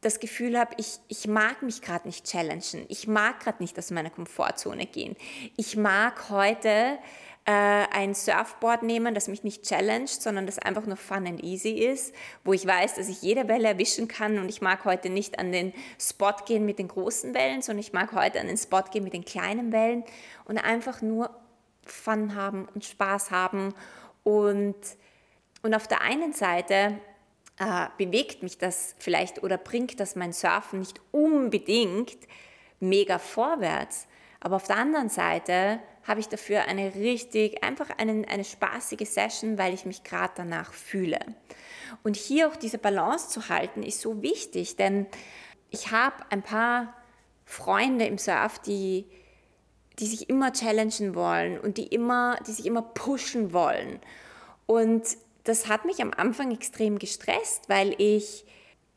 das 0.01 0.21
Gefühl 0.21 0.59
habe, 0.59 0.75
ich, 0.77 0.99
ich 1.09 1.27
mag 1.27 1.63
mich 1.63 1.81
gerade 1.81 2.07
nicht 2.07 2.27
challengen. 2.27 2.85
Ich 2.89 3.07
mag 3.09 3.41
gerade 3.41 3.63
nicht 3.63 3.79
aus 3.79 3.91
meiner 3.91 4.11
Komfortzone 4.11 4.87
gehen. 4.87 5.17
Ich 5.57 5.77
mag 5.77 6.29
heute 6.29 6.99
äh, 7.47 7.51
ein 7.51 8.15
Surfboard 8.15 8.83
nehmen, 8.83 9.15
das 9.15 9.29
mich 9.29 9.45
nicht 9.45 9.65
challenged, 9.65 10.23
sondern 10.23 10.47
das 10.47 10.59
einfach 10.59 10.87
nur 10.87 10.97
fun 10.97 11.27
and 11.27 11.43
easy 11.43 11.71
ist, 11.71 12.15
wo 12.43 12.55
ich 12.55 12.67
weiß, 12.67 12.95
dass 12.95 13.09
ich 13.09 13.21
jede 13.21 13.49
Welle 13.49 13.69
erwischen 13.69 14.09
kann 14.09 14.39
und 14.39 14.49
ich 14.49 14.63
mag 14.63 14.85
heute 14.85 15.11
nicht 15.11 15.39
an 15.39 15.53
den 15.53 15.75
Spot 16.01 16.35
gehen 16.47 16.65
mit 16.65 16.79
den 16.79 16.89
großen 16.89 17.35
Wellen, 17.35 17.61
sondern 17.61 17.81
ich 17.81 17.93
mag 17.93 18.13
heute 18.13 18.41
an 18.41 18.47
den 18.47 18.57
Spot 18.57 18.83
gehen 18.91 19.05
mit 19.05 19.13
den 19.13 19.25
kleinen 19.25 19.73
Wellen 19.73 20.05
und 20.47 20.59
einfach 20.59 21.03
nur 21.03 21.31
Fun 21.85 22.35
haben 22.35 22.67
und 22.75 22.85
Spaß 22.85 23.31
haben 23.31 23.75
und, 24.23 24.77
und 25.63 25.75
auf 25.75 25.87
der 25.87 26.01
einen 26.01 26.33
Seite 26.33 26.99
äh, 27.59 27.87
bewegt 27.99 28.43
mich 28.43 28.57
das 28.57 28.97
vielleicht 28.99 29.43
oder 29.43 29.59
bringt 29.59 30.01
das 30.01 30.17
mein 30.17 30.33
Surfen 30.33 30.79
nicht 30.79 31.01
unbedingt 31.13 32.17
mega 32.81 33.19
vorwärts. 33.19 34.07
Aber 34.41 34.57
auf 34.57 34.67
der 34.67 34.77
anderen 34.77 35.11
Seite 35.11 35.81
habe 36.07 36.21
ich 36.21 36.29
dafür 36.29 36.63
eine 36.63 36.95
richtig, 36.95 37.65
einfach 37.65 37.91
einen, 37.99 38.25
eine 38.27 38.45
spaßige 38.45 39.09
Session, 39.09 39.59
weil 39.59 39.75
ich 39.75 39.87
mich 39.87 40.05
gerade 40.05 40.35
danach 40.37 40.73
fühle. 40.73 41.19
Und 42.03 42.17
hier 42.17 42.49
auch 42.49 42.57
diese 42.57 42.79
Balance 42.79 43.29
zu 43.29 43.49
halten, 43.49 43.83
ist 43.83 44.01
so 44.01 44.23
wichtig, 44.23 44.77
denn 44.77 45.07
ich 45.71 45.91
habe 45.91 46.17
ein 46.31 46.43
paar 46.43 46.95
Freunde 47.45 48.07
im 48.07 48.19
Surf, 48.19 48.59
die, 48.59 49.07
die 49.99 50.07
sich 50.07 50.29
immer 50.29 50.53
challengen 50.53 51.15
wollen 51.15 51.59
und 51.59 51.79
die, 51.79 51.87
immer, 51.87 52.39
die 52.47 52.53
sich 52.53 52.67
immer 52.67 52.83
pushen 52.83 53.53
wollen. 53.53 54.01
Und 54.67 55.03
das 55.45 55.69
hat 55.69 55.85
mich 55.85 56.01
am 56.03 56.13
Anfang 56.15 56.53
extrem 56.53 56.99
gestresst, 56.99 57.69
weil 57.69 57.95
ich, 57.99 58.45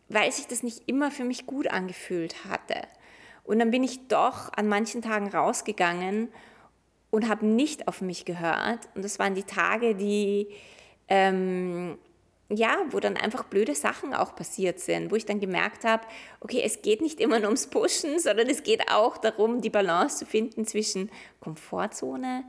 weil 0.09 0.31
sich 0.31 0.47
das 0.47 0.63
nicht 0.63 0.83
immer 0.87 1.11
für 1.11 1.23
mich 1.23 1.45
gut 1.45 1.67
angefühlt 1.67 2.45
hatte. 2.45 2.81
Und 3.43 3.59
dann 3.59 3.71
bin 3.71 3.83
ich 3.83 4.07
doch 4.07 4.51
an 4.53 4.67
manchen 4.67 5.01
Tagen 5.01 5.29
rausgegangen 5.29 6.29
und 7.09 7.27
habe 7.29 7.45
nicht 7.45 7.87
auf 7.87 8.01
mich 8.01 8.25
gehört. 8.25 8.89
Und 8.95 9.03
das 9.03 9.19
waren 9.19 9.35
die 9.35 9.43
Tage, 9.43 9.95
die, 9.95 10.49
ähm, 11.07 11.97
ja, 12.49 12.77
wo 12.91 12.99
dann 12.99 13.17
einfach 13.17 13.43
blöde 13.43 13.75
Sachen 13.75 14.13
auch 14.13 14.35
passiert 14.35 14.79
sind, 14.79 15.11
wo 15.11 15.15
ich 15.15 15.25
dann 15.25 15.39
gemerkt 15.39 15.83
habe, 15.83 16.03
okay, 16.39 16.61
es 16.63 16.81
geht 16.81 17.01
nicht 17.01 17.19
immer 17.19 17.39
nur 17.39 17.49
ums 17.49 17.67
Pushen, 17.67 18.19
sondern 18.19 18.47
es 18.49 18.63
geht 18.63 18.89
auch 18.91 19.17
darum, 19.17 19.61
die 19.61 19.69
Balance 19.69 20.17
zu 20.17 20.25
finden 20.25 20.65
zwischen 20.65 21.09
Komfortzone 21.39 22.43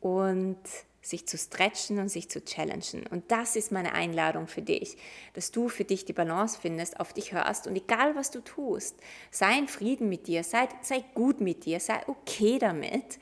und 0.00 0.58
sich 1.04 1.26
zu 1.26 1.36
stretchen 1.36 1.98
und 1.98 2.08
sich 2.08 2.30
zu 2.30 2.42
challengen. 2.42 3.06
Und 3.10 3.30
das 3.30 3.56
ist 3.56 3.70
meine 3.70 3.92
Einladung 3.92 4.46
für 4.46 4.62
dich, 4.62 4.96
dass 5.34 5.50
du 5.50 5.68
für 5.68 5.84
dich 5.84 6.04
die 6.06 6.14
Balance 6.14 6.58
findest, 6.60 6.98
auf 6.98 7.12
dich 7.12 7.32
hörst 7.32 7.66
und 7.66 7.76
egal 7.76 8.16
was 8.16 8.30
du 8.30 8.40
tust, 8.40 8.96
sei 9.30 9.58
in 9.58 9.68
Frieden 9.68 10.08
mit 10.08 10.26
dir, 10.26 10.42
sei, 10.42 10.66
sei 10.80 11.04
gut 11.14 11.40
mit 11.40 11.66
dir, 11.66 11.78
sei 11.78 12.00
okay 12.06 12.58
damit 12.58 13.18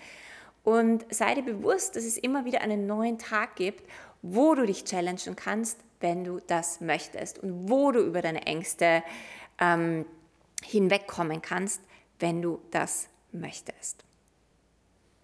und 0.65 1.05
sei 1.11 1.35
dir 1.35 1.43
bewusst, 1.43 1.97
dass 1.97 2.05
es 2.05 2.17
immer 2.17 2.45
wieder 2.45 2.61
einen 2.61 2.87
neuen 2.87 3.19
Tag 3.19 3.57
gibt, 3.57 3.89
wo 4.23 4.55
du 4.55 4.65
dich 4.67 4.85
challengen 4.85 5.37
kannst, 5.37 5.81
wenn 6.01 6.25
du 6.25 6.41
das 6.47 6.81
möchtest 6.81 7.39
und 7.41 7.69
wo 7.69 7.93
du 7.93 8.01
über 8.01 8.23
deine 8.23 8.47
Ängste 8.47 9.03
ähm, 9.59 10.05
hinwegkommen 10.63 11.43
kannst, 11.43 11.81
wenn 12.19 12.43
du 12.43 12.61
das 12.71 13.09
möchtest. 13.33 14.05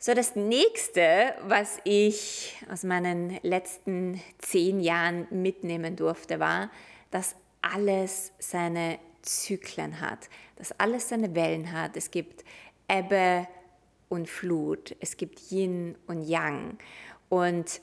So, 0.00 0.14
das 0.14 0.36
nächste, 0.36 1.34
was 1.42 1.78
ich 1.82 2.56
aus 2.70 2.84
meinen 2.84 3.38
letzten 3.42 4.20
zehn 4.38 4.80
Jahren 4.80 5.26
mitnehmen 5.30 5.96
durfte, 5.96 6.38
war, 6.38 6.70
dass 7.10 7.34
alles 7.62 8.32
seine 8.38 8.98
Zyklen 9.22 10.00
hat, 10.00 10.28
dass 10.56 10.78
alles 10.78 11.08
seine 11.08 11.34
Wellen 11.34 11.72
hat. 11.72 11.96
Es 11.96 12.12
gibt 12.12 12.44
Ebbe 12.88 13.48
und 14.08 14.28
Flut, 14.28 14.96
es 15.00 15.16
gibt 15.16 15.50
Yin 15.50 15.96
und 16.06 16.22
Yang. 16.22 16.78
Und 17.28 17.80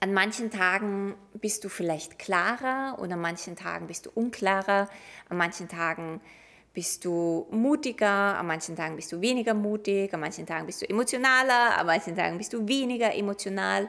an 0.00 0.12
manchen 0.12 0.50
Tagen 0.50 1.14
bist 1.34 1.64
du 1.64 1.68
vielleicht 1.68 2.18
klarer 2.18 2.96
und 2.98 3.12
an 3.12 3.20
manchen 3.20 3.56
Tagen 3.56 3.86
bist 3.86 4.06
du 4.06 4.10
unklarer, 4.14 4.88
an 5.28 5.36
manchen 5.36 5.68
Tagen 5.68 6.20
bist 6.72 7.04
du 7.04 7.48
mutiger, 7.50 8.38
an 8.38 8.46
manchen 8.46 8.76
Tagen 8.76 8.94
bist 8.94 9.10
du 9.10 9.20
weniger 9.20 9.54
mutig, 9.54 10.14
an 10.14 10.20
manchen 10.20 10.46
Tagen 10.46 10.66
bist 10.66 10.82
du 10.82 10.88
emotionaler, 10.88 11.76
an 11.76 11.86
manchen 11.86 12.14
Tagen 12.14 12.38
bist 12.38 12.52
du 12.52 12.68
weniger 12.68 13.12
emotional. 13.14 13.88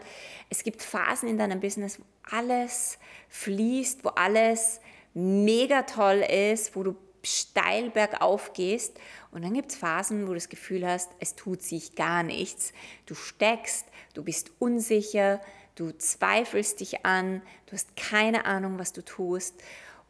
Es 0.49 0.63
gibt 0.63 0.81
Phasen 0.81 1.29
in 1.29 1.37
deinem 1.37 1.59
Business, 1.59 1.99
wo 1.99 2.03
alles 2.35 2.97
fließt, 3.27 4.03
wo 4.03 4.09
alles 4.09 4.81
mega 5.13 5.83
toll 5.83 6.25
ist, 6.27 6.75
wo 6.75 6.81
du 6.81 6.95
steil 7.23 7.89
bergauf 7.89 8.53
gehst. 8.53 8.99
Und 9.31 9.43
dann 9.43 9.53
gibt 9.53 9.71
es 9.71 9.77
Phasen, 9.77 10.23
wo 10.23 10.29
du 10.29 10.35
das 10.35 10.49
Gefühl 10.49 10.87
hast, 10.87 11.11
es 11.19 11.35
tut 11.35 11.61
sich 11.61 11.95
gar 11.95 12.23
nichts. 12.23 12.73
Du 13.05 13.15
steckst, 13.15 13.85
du 14.13 14.23
bist 14.23 14.51
unsicher, 14.59 15.41
du 15.75 15.91
zweifelst 15.97 16.79
dich 16.79 17.05
an, 17.05 17.41
du 17.67 17.73
hast 17.73 17.95
keine 17.95 18.45
Ahnung, 18.45 18.79
was 18.79 18.93
du 18.93 19.03
tust. 19.03 19.61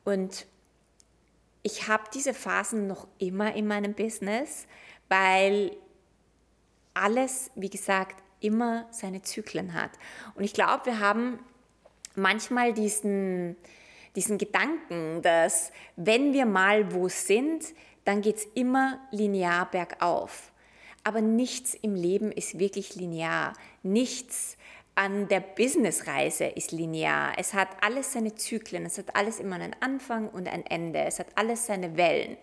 Und 0.03 0.45
ich 1.63 1.87
habe 1.87 2.03
diese 2.13 2.33
Phasen 2.33 2.87
noch 2.87 3.07
immer 3.17 3.53
in 3.53 3.67
meinem 3.67 3.93
Business, 3.93 4.65
weil 5.09 5.75
alles, 6.93 7.51
wie 7.55 7.69
gesagt, 7.69 8.23
immer 8.39 8.87
seine 8.91 9.21
Zyklen 9.21 9.73
hat. 9.73 9.91
Und 10.35 10.43
ich 10.43 10.53
glaube, 10.53 10.85
wir 10.85 10.99
haben 10.99 11.39
manchmal 12.15 12.73
diesen, 12.73 13.55
diesen 14.15 14.37
Gedanken, 14.37 15.21
dass 15.21 15.71
wenn 15.95 16.33
wir 16.33 16.45
mal 16.45 16.93
wo 16.93 17.07
sind, 17.07 17.63
dann 18.05 18.21
geht 18.21 18.37
es 18.37 18.47
immer 18.55 18.99
linear 19.11 19.69
bergauf. 19.69 20.51
Aber 21.03 21.21
nichts 21.21 21.73
im 21.75 21.95
Leben 21.95 22.31
ist 22.31 22.59
wirklich 22.59 22.95
linear. 22.95 23.53
Nichts 23.83 24.57
an 24.95 25.27
der 25.29 25.39
Businessreise 25.39 26.45
ist 26.45 26.71
linear. 26.71 27.33
Es 27.37 27.53
hat 27.53 27.69
alles 27.81 28.13
seine 28.13 28.35
Zyklen, 28.35 28.85
es 28.85 28.97
hat 28.97 29.15
alles 29.15 29.39
immer 29.39 29.55
einen 29.55 29.75
Anfang 29.79 30.27
und 30.27 30.47
ein 30.47 30.65
Ende, 30.65 30.99
es 30.99 31.19
hat 31.19 31.27
alles 31.35 31.67
seine 31.67 31.95
Wellen. 31.95 32.35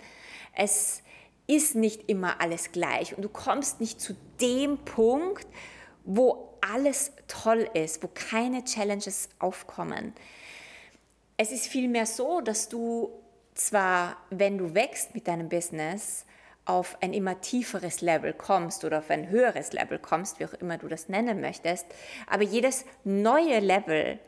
Es 0.54 1.02
ist 1.46 1.74
nicht 1.74 2.08
immer 2.08 2.40
alles 2.40 2.72
gleich 2.72 3.14
und 3.14 3.22
du 3.22 3.28
kommst 3.28 3.80
nicht 3.80 4.00
zu 4.00 4.16
dem 4.40 4.78
Punkt, 4.78 5.46
wo 6.04 6.56
alles 6.60 7.12
toll 7.28 7.68
ist, 7.74 8.02
wo 8.02 8.08
keine 8.08 8.64
Challenges 8.64 9.28
aufkommen. 9.38 10.14
Es 11.36 11.52
ist 11.52 11.66
vielmehr 11.66 12.06
so, 12.06 12.40
dass 12.40 12.68
du 12.68 13.10
zwar, 13.54 14.16
wenn 14.30 14.56
du 14.56 14.74
wächst 14.74 15.14
mit 15.14 15.28
deinem 15.28 15.48
Business, 15.48 16.24
auf 16.64 16.98
ein 17.00 17.12
immer 17.12 17.40
tieferes 17.40 18.00
Level 18.00 18.32
kommst 18.32 18.84
oder 18.84 18.98
auf 18.98 19.10
ein 19.10 19.28
höheres 19.28 19.72
Level 19.72 19.98
kommst, 19.98 20.40
wie 20.40 20.46
auch 20.46 20.54
immer 20.54 20.78
du 20.78 20.88
das 20.88 21.08
nennen 21.08 21.40
möchtest. 21.40 21.86
Aber 22.26 22.42
jedes 22.42 22.84
neue 23.04 23.60
Level, 23.60 24.18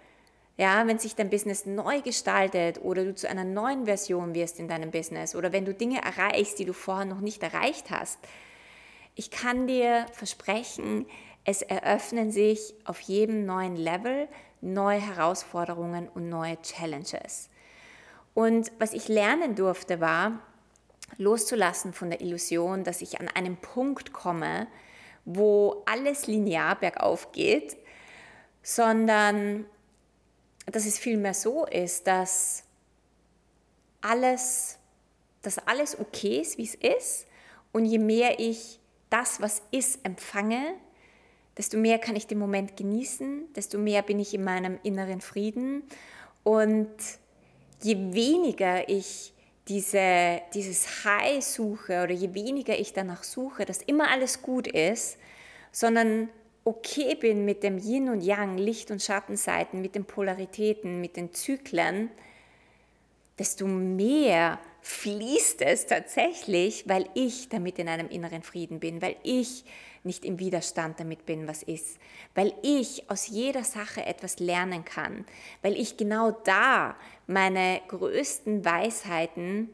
ja, 0.57 0.87
wenn 0.87 0.99
sich 0.99 1.17
dein 1.17 1.31
Business 1.31 1.67
neu 1.67 2.01
gestaltet 2.01 2.81
oder 2.81 3.05
du 3.05 3.15
zu 3.15 3.29
einer 3.29 3.45
neuen 3.45 3.87
Version 3.87 4.35
wirst 4.35 4.61
in 4.61 4.69
deinem 4.69 4.93
Business 4.93 5.35
oder 5.35 5.53
wenn 5.53 5.65
du 5.65 5.75
Dinge 5.75 6.01
erreichst, 6.01 6.59
die 6.61 6.65
du 6.65 6.73
vorher 6.73 7.07
noch 7.07 7.21
nicht 7.21 7.43
erreicht 7.43 7.91
hast, 7.91 8.19
ich 9.17 9.33
kann 9.33 9.67
dir 9.67 10.07
versprechen, 10.13 11.07
es 11.49 11.63
eröffnen 11.63 12.31
sich 12.31 12.75
auf 12.85 13.01
jedem 13.01 13.47
neuen 13.47 13.75
Level 13.75 14.29
neue 14.61 15.01
Herausforderungen 15.01 16.07
und 16.07 16.29
neue 16.29 16.61
Challenges. 16.61 17.49
Und 18.35 18.71
was 18.79 18.93
ich 18.93 19.09
lernen 19.09 19.55
durfte, 19.55 19.99
war, 19.99 20.41
loszulassen 21.17 21.95
von 21.95 22.11
der 22.11 22.21
Illusion, 22.21 22.85
dass 22.85 23.01
ich 23.01 23.19
an 23.19 23.29
einem 23.29 23.57
Punkt 23.57 24.13
komme, 24.13 24.67
wo 25.25 25.83
alles 25.87 26.27
linear 26.27 26.79
bergauf 26.79 27.33
geht, 27.33 27.79
sondern 28.63 29.65
dass 30.67 30.85
es 30.85 30.99
vielmehr 30.99 31.33
so 31.33 31.65
ist, 31.65 32.07
dass 32.07 32.65
alles, 34.03 34.79
dass 35.41 35.57
alles 35.67 35.99
okay 35.99 36.43
ist, 36.43 36.59
wie 36.59 36.65
es 36.65 36.75
ist. 36.75 37.27
Und 37.73 37.87
je 37.87 37.99
mehr 37.99 38.39
ich 38.39 38.81
das, 39.09 39.41
was 39.41 39.63
ist, 39.71 40.05
empfange, 40.05 40.75
desto 41.59 41.77
mehr 41.77 41.99
kann 41.99 42.17
ich 42.17 42.29
den 42.29 42.39
Moment 42.39 42.77
genießen, 42.77 43.53
desto 43.55 43.79
mehr 43.79 44.03
bin 44.03 44.21
ich 44.21 44.33
in 44.33 44.45
meinem 44.45 44.79
inneren 44.85 45.21
Frieden. 45.21 45.83
Und 46.45 46.89
je 47.83 47.97
weniger 48.15 48.89
ich 48.89 49.35
diese, 49.67 50.41
dieses 50.55 51.05
High 51.05 51.45
suche 51.45 52.03
oder 52.05 52.13
je 52.13 52.33
weniger 52.33 52.79
ich 52.79 52.93
danach 52.93 53.25
suche, 53.25 53.65
dass 53.65 53.83
immer 53.83 54.09
alles 54.09 54.41
gut 54.41 54.69
ist, 54.69 55.19
sondern 55.73 56.31
okay 56.65 57.15
bin 57.15 57.45
mit 57.45 57.63
dem 57.63 57.79
Yin 57.79 58.09
und 58.09 58.23
Yang, 58.23 58.59
Licht- 58.59 58.91
und 58.91 59.03
Schattenseiten, 59.03 59.83
mit 59.83 59.95
den 59.95 60.05
Polaritäten, 60.05 61.01
mit 61.01 61.17
den 61.17 61.35
Zyklen, 61.35 62.11
desto 63.39 63.67
mehr 63.67 64.59
fließt 64.83 65.63
es 65.63 65.87
tatsächlich, 65.87 66.89
weil 66.89 67.07
ich 67.15 67.49
damit 67.49 67.79
in 67.79 67.89
einem 67.89 68.09
inneren 68.09 68.43
Frieden 68.43 68.81
bin, 68.81 69.03
weil 69.03 69.17
ich 69.23 69.65
nicht 70.09 70.25
im 70.25 70.39
Widerstand 70.39 70.99
damit 70.99 71.27
bin, 71.27 71.47
was 71.47 71.63
ist, 71.63 71.99
weil 72.35 72.55
ich 72.63 73.09
aus 73.11 73.29
jeder 73.29 73.63
Sache 73.63 74.05
etwas 74.05 74.41
lernen 74.41 74.85
kann, 74.85 75.27
weil 75.63 75.77
ich 75.77 75.99
genau 75.99 76.31
da 76.31 76.97
meine 77.27 77.81
größten 77.89 78.65
Weisheiten 78.65 79.69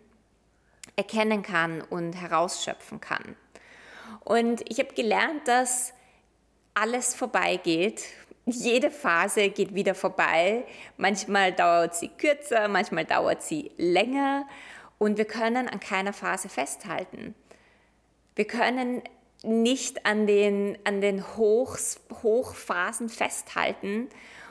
erkennen 0.96 1.42
kann 1.42 1.80
und 1.82 2.12
herausschöpfen 2.14 3.00
kann. 3.00 3.36
Und 4.24 4.68
ich 4.68 4.80
habe 4.80 4.92
gelernt, 4.92 5.46
dass 5.46 5.92
alles 6.74 7.14
vorbeigeht. 7.14 8.02
Jede 8.44 8.90
Phase 8.90 9.50
geht 9.50 9.74
wieder 9.74 9.94
vorbei. 9.94 10.64
Manchmal 10.96 11.52
dauert 11.52 11.94
sie 11.94 12.08
kürzer, 12.08 12.66
manchmal 12.66 13.04
dauert 13.04 13.42
sie 13.42 13.70
länger. 13.76 14.46
Und 14.98 15.16
wir 15.16 15.26
können 15.26 15.68
an 15.68 15.78
keiner 15.78 16.12
Phase 16.12 16.48
festhalten. 16.48 17.36
Wir 18.34 18.46
können 18.46 19.02
nicht 19.44 20.06
an 20.06 20.26
den, 20.26 20.78
an 20.84 21.00
den 21.00 21.36
Hochs, 21.36 22.00
Hochphasen 22.22 23.08
festhalten 23.08 24.08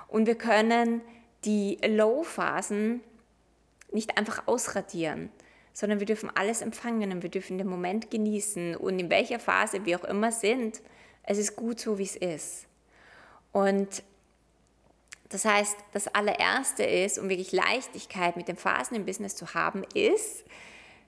und 0.08 0.28
wir 0.28 0.36
können 0.36 1.02
die 1.46 1.78
Low-Phasen 1.86 3.02
nicht 3.92 4.18
einfach 4.18 4.48
ausradieren, 4.48 5.32
sondern 5.74 6.00
wir 6.00 6.06
dürfen 6.06 6.32
alles 6.34 6.62
empfangen 6.62 7.12
und 7.12 7.24
wir 7.24 7.30
dürfen 7.30 7.58
den 7.58 7.68
Moment 7.68 8.12
genießen 8.12 8.76
und 8.76 9.00
in 9.00 9.10
welcher 9.10 9.40
Phase 9.40 9.86
wir 9.86 10.00
auch 10.00 10.06
immer 10.06 10.32
sind, 10.32 10.82
es 11.24 11.38
ist 11.38 11.56
gut 11.56 11.80
so, 11.80 11.98
wie 11.98 12.04
es 12.04 12.16
ist. 12.16 12.68
Und 13.52 14.04
das 15.30 15.46
heißt, 15.46 15.76
das 15.94 16.08
allererste 16.10 16.84
ist, 16.84 17.18
um 17.18 17.30
wirklich 17.30 17.52
Leichtigkeit 17.52 18.38
mit 18.38 18.48
den 18.48 18.58
Phasen 18.58 18.96
im 18.96 19.06
Business 19.06 19.36
zu 19.36 19.54
haben, 19.54 19.84
ist 19.96 20.44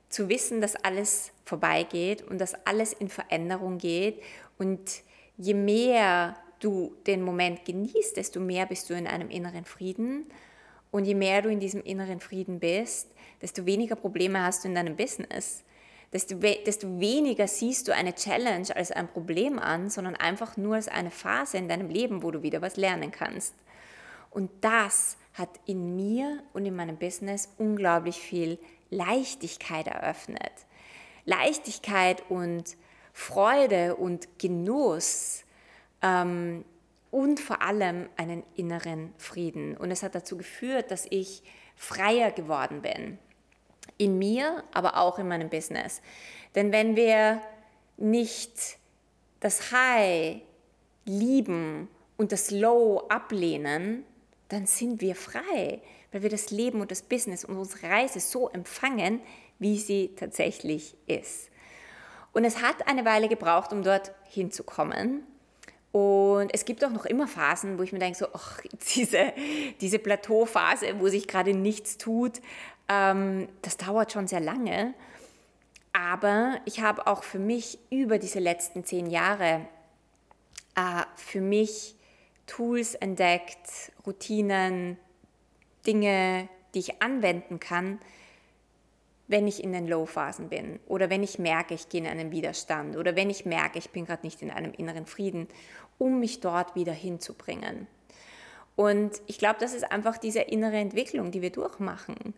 zu 0.09 0.29
wissen, 0.29 0.61
dass 0.61 0.75
alles 0.75 1.31
vorbeigeht 1.45 2.21
und 2.21 2.39
dass 2.39 2.53
alles 2.65 2.93
in 2.93 3.09
Veränderung 3.09 3.77
geht. 3.77 4.21
Und 4.57 5.03
je 5.37 5.53
mehr 5.53 6.35
du 6.59 6.95
den 7.05 7.21
Moment 7.21 7.65
genießt, 7.65 8.17
desto 8.17 8.39
mehr 8.39 8.65
bist 8.65 8.89
du 8.89 8.93
in 8.93 9.07
einem 9.07 9.29
inneren 9.29 9.65
Frieden. 9.65 10.25
Und 10.91 11.05
je 11.05 11.15
mehr 11.15 11.41
du 11.41 11.49
in 11.49 11.59
diesem 11.59 11.81
inneren 11.83 12.19
Frieden 12.19 12.59
bist, 12.59 13.11
desto 13.41 13.65
weniger 13.65 13.95
Probleme 13.95 14.41
hast 14.41 14.63
du 14.63 14.69
in 14.69 14.75
deinem 14.75 14.95
Business. 14.95 15.63
Desto, 16.13 16.35
desto 16.35 16.99
weniger 16.99 17.47
siehst 17.47 17.87
du 17.87 17.93
eine 17.93 18.15
Challenge 18.15 18.73
als 18.73 18.91
ein 18.91 19.07
Problem 19.09 19.59
an, 19.59 19.89
sondern 19.89 20.15
einfach 20.15 20.55
nur 20.55 20.75
als 20.75 20.87
eine 20.87 21.11
Phase 21.11 21.57
in 21.57 21.67
deinem 21.67 21.89
Leben, 21.89 22.23
wo 22.23 22.31
du 22.31 22.41
wieder 22.41 22.61
was 22.61 22.77
lernen 22.77 23.11
kannst. 23.11 23.53
Und 24.31 24.49
das 24.61 25.17
hat 25.33 25.49
in 25.65 25.95
mir 25.95 26.41
und 26.53 26.65
in 26.65 26.75
meinem 26.75 26.97
Business 26.97 27.49
unglaublich 27.57 28.17
viel 28.17 28.57
Leichtigkeit 28.89 29.87
eröffnet. 29.87 30.53
Leichtigkeit 31.25 32.23
und 32.29 32.77
Freude 33.13 33.95
und 33.95 34.39
Genuss 34.39 35.43
ähm, 36.01 36.65
und 37.11 37.39
vor 37.39 37.61
allem 37.61 38.09
einen 38.17 38.43
inneren 38.55 39.13
Frieden. 39.17 39.77
Und 39.77 39.91
es 39.91 40.03
hat 40.03 40.15
dazu 40.15 40.37
geführt, 40.37 40.91
dass 40.91 41.07
ich 41.09 41.43
freier 41.75 42.31
geworden 42.31 42.81
bin. 42.81 43.17
In 43.97 44.17
mir, 44.17 44.63
aber 44.73 44.97
auch 44.97 45.19
in 45.19 45.27
meinem 45.27 45.49
Business. 45.49 46.01
Denn 46.55 46.71
wenn 46.71 46.95
wir 46.95 47.41
nicht 47.97 48.77
das 49.39 49.71
High 49.71 50.41
lieben 51.05 51.87
und 52.17 52.31
das 52.31 52.51
Low 52.51 53.05
ablehnen, 53.09 54.03
dann 54.49 54.65
sind 54.65 55.01
wir 55.01 55.15
frei, 55.15 55.81
weil 56.15 56.23
wir 56.23 56.29
das 56.29 56.49
Leben 56.49 56.79
und 56.79 56.91
das 56.91 57.01
Business 57.01 57.43
und 57.43 57.57
unsere 57.57 57.89
Reise 57.89 58.21
so 58.21 58.47
empfangen, 58.47 59.19
wie 59.59 59.77
sie 59.77 60.15
tatsächlich 60.15 60.95
ist. 61.07 61.49
Und 62.31 62.45
es 62.45 62.61
hat 62.61 62.87
eine 62.87 63.03
Weile 63.03 63.27
gebraucht, 63.27 63.73
um 63.73 63.83
dort 63.83 64.13
hinzukommen. 64.23 65.23
Und 65.91 66.53
es 66.53 66.63
gibt 66.63 66.85
auch 66.85 66.91
noch 66.91 67.05
immer 67.05 67.27
Phasen, 67.27 67.77
wo 67.77 67.83
ich 67.83 67.91
mir 67.91 67.99
denke, 67.99 68.17
so, 68.17 68.27
ach, 68.31 68.61
diese, 68.95 69.33
diese 69.81 69.99
Plateauphase, 69.99 71.01
wo 71.01 71.09
sich 71.09 71.27
gerade 71.27 71.53
nichts 71.53 71.97
tut, 71.97 72.39
ähm, 72.87 73.49
das 73.61 73.75
dauert 73.75 74.13
schon 74.13 74.27
sehr 74.27 74.39
lange. 74.39 74.93
Aber 75.91 76.61
ich 76.63 76.79
habe 76.79 77.07
auch 77.07 77.23
für 77.23 77.39
mich 77.39 77.77
über 77.89 78.19
diese 78.19 78.39
letzten 78.39 78.85
zehn 78.85 79.07
Jahre 79.07 79.67
äh, 80.77 81.03
für 81.17 81.41
mich 81.41 81.97
Tools 82.47 82.95
entdeckt, 82.95 83.91
Routinen, 84.05 84.97
Dinge, 85.85 86.49
die 86.73 86.79
ich 86.79 87.01
anwenden 87.01 87.59
kann, 87.59 87.99
wenn 89.27 89.47
ich 89.47 89.63
in 89.63 89.73
den 89.73 89.87
Low-Phasen 89.87 90.49
bin 90.49 90.79
oder 90.87 91.09
wenn 91.09 91.23
ich 91.23 91.39
merke, 91.39 91.73
ich 91.73 91.89
gehe 91.89 92.01
in 92.01 92.07
einen 92.07 92.31
Widerstand 92.31 92.95
oder 92.95 93.15
wenn 93.15 93.29
ich 93.29 93.45
merke, 93.45 93.79
ich 93.79 93.89
bin 93.89 94.05
gerade 94.05 94.25
nicht 94.25 94.41
in 94.41 94.51
einem 94.51 94.73
inneren 94.73 95.05
Frieden, 95.05 95.47
um 95.97 96.19
mich 96.19 96.41
dort 96.41 96.75
wieder 96.75 96.93
hinzubringen. 96.93 97.87
Und 98.75 99.21
ich 99.25 99.39
glaube, 99.39 99.57
das 99.59 99.73
ist 99.73 99.89
einfach 99.89 100.17
diese 100.17 100.41
innere 100.41 100.77
Entwicklung, 100.77 101.31
die 101.31 101.41
wir 101.41 101.51
durchmachen. 101.51 102.33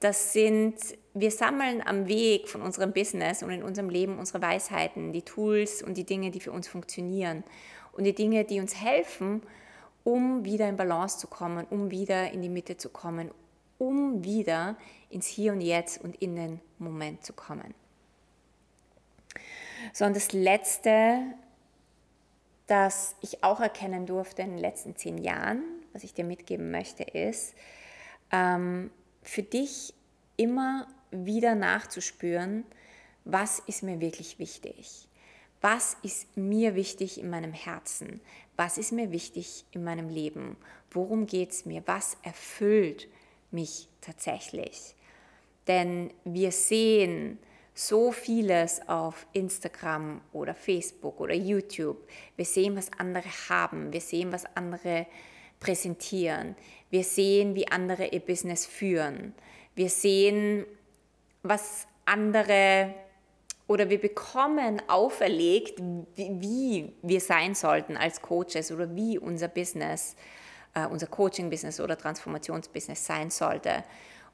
Das 0.00 0.32
sind, 0.32 0.76
wir 1.14 1.30
sammeln 1.32 1.82
am 1.84 2.06
Weg 2.06 2.48
von 2.48 2.62
unserem 2.62 2.92
Business 2.92 3.42
und 3.42 3.50
in 3.50 3.64
unserem 3.64 3.90
Leben 3.90 4.18
unsere 4.18 4.40
Weisheiten, 4.40 5.12
die 5.12 5.22
Tools 5.22 5.82
und 5.82 5.96
die 5.96 6.04
Dinge, 6.04 6.30
die 6.30 6.40
für 6.40 6.52
uns 6.52 6.68
funktionieren 6.68 7.42
und 7.92 8.04
die 8.04 8.14
Dinge, 8.14 8.44
die 8.44 8.60
uns 8.60 8.76
helfen, 8.76 9.42
um 10.04 10.44
wieder 10.44 10.68
in 10.68 10.76
Balance 10.76 11.18
zu 11.18 11.26
kommen, 11.26 11.66
um 11.70 11.90
wieder 11.90 12.30
in 12.30 12.42
die 12.42 12.48
Mitte 12.48 12.76
zu 12.76 12.88
kommen, 12.88 13.30
um 13.78 14.24
wieder 14.24 14.76
ins 15.10 15.26
Hier 15.26 15.52
und 15.52 15.60
Jetzt 15.60 16.02
und 16.02 16.16
in 16.16 16.36
den 16.36 16.60
Moment 16.78 17.24
zu 17.24 17.32
kommen. 17.32 17.74
So, 19.92 20.04
und 20.04 20.16
das 20.16 20.32
Letzte, 20.32 21.22
das 22.66 23.14
ich 23.20 23.44
auch 23.44 23.60
erkennen 23.60 24.06
durfte 24.06 24.42
in 24.42 24.50
den 24.50 24.58
letzten 24.58 24.96
zehn 24.96 25.18
Jahren, 25.18 25.62
was 25.92 26.04
ich 26.04 26.14
dir 26.14 26.24
mitgeben 26.24 26.70
möchte, 26.70 27.04
ist, 27.04 27.54
ähm, 28.32 28.90
für 29.22 29.42
dich 29.42 29.94
immer 30.36 30.86
wieder 31.10 31.54
nachzuspüren, 31.54 32.64
was 33.24 33.58
ist 33.60 33.82
mir 33.82 34.00
wirklich 34.00 34.38
wichtig 34.38 35.07
was 35.60 35.96
ist 36.02 36.36
mir 36.36 36.74
wichtig 36.74 37.20
in 37.20 37.30
meinem 37.30 37.52
Herzen? 37.52 38.20
Was 38.56 38.78
ist 38.78 38.92
mir 38.92 39.10
wichtig 39.10 39.64
in 39.72 39.84
meinem 39.84 40.08
Leben? 40.08 40.56
Worum 40.90 41.26
geht 41.26 41.50
es 41.50 41.66
mir? 41.66 41.82
Was 41.86 42.16
erfüllt 42.22 43.08
mich 43.50 43.88
tatsächlich? 44.00 44.94
Denn 45.66 46.12
wir 46.24 46.52
sehen 46.52 47.38
so 47.74 48.10
vieles 48.10 48.80
auf 48.88 49.26
Instagram 49.32 50.20
oder 50.32 50.54
Facebook 50.54 51.20
oder 51.20 51.34
YouTube. 51.34 52.08
Wir 52.36 52.44
sehen, 52.44 52.74
was 52.74 52.90
andere 52.98 53.28
haben. 53.48 53.92
Wir 53.92 54.00
sehen, 54.00 54.32
was 54.32 54.44
andere 54.56 55.06
präsentieren. 55.60 56.56
Wir 56.90 57.04
sehen, 57.04 57.54
wie 57.54 57.68
andere 57.68 58.06
ihr 58.08 58.20
Business 58.20 58.66
führen. 58.66 59.34
Wir 59.76 59.90
sehen, 59.90 60.66
was 61.42 61.86
andere 62.04 62.94
oder 63.68 63.90
wir 63.90 64.00
bekommen 64.00 64.82
auferlegt, 64.88 65.78
wie, 66.16 66.92
wir 67.02 67.20
sein 67.20 67.54
sollten 67.54 67.96
als 67.96 68.20
Coaches 68.22 68.72
oder 68.72 68.96
wie 68.96 69.18
unser 69.18 69.46
Business, 69.46 70.16
äh, 70.74 70.86
unser 70.86 71.06
Coaching-Business 71.06 71.78
oder 71.78 71.96
Transformationsbusiness 71.96 73.04
sein 73.04 73.30
sollte. 73.30 73.84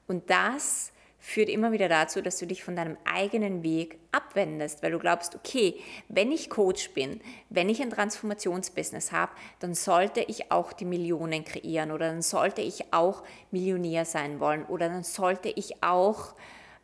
Und 0.07 0.29
das 0.29 0.93
führt 1.19 1.49
immer 1.49 1.71
wieder 1.71 1.89
dazu, 1.89 2.21
dass 2.21 2.37
du 2.37 2.47
dich 2.47 2.63
von 2.63 2.77
deinem 2.77 2.97
eigenen 3.03 3.61
Weg 3.61 3.97
abwendest, 4.11 4.81
weil 4.81 4.91
du 4.91 4.99
glaubst, 4.99 5.35
okay, 5.35 5.75
wenn 6.07 6.31
ich 6.31 6.49
Coach 6.49 6.91
bin, 6.91 7.19
wenn 7.49 7.67
ich 7.67 7.81
ein 7.81 7.89
Transformationsbusiness 7.89 9.11
habe, 9.11 9.33
dann 9.59 9.73
sollte 9.73 10.21
ich 10.21 10.51
auch 10.51 10.71
die 10.71 10.85
Millionen 10.85 11.43
kreieren 11.43 11.91
oder 11.91 12.07
dann 12.07 12.21
sollte 12.21 12.61
ich 12.61 12.93
auch 12.93 13.23
Millionär 13.51 14.05
sein 14.05 14.39
wollen 14.39 14.63
oder 14.65 14.87
dann 14.87 15.03
sollte 15.03 15.49
ich 15.49 15.83
auch 15.83 16.35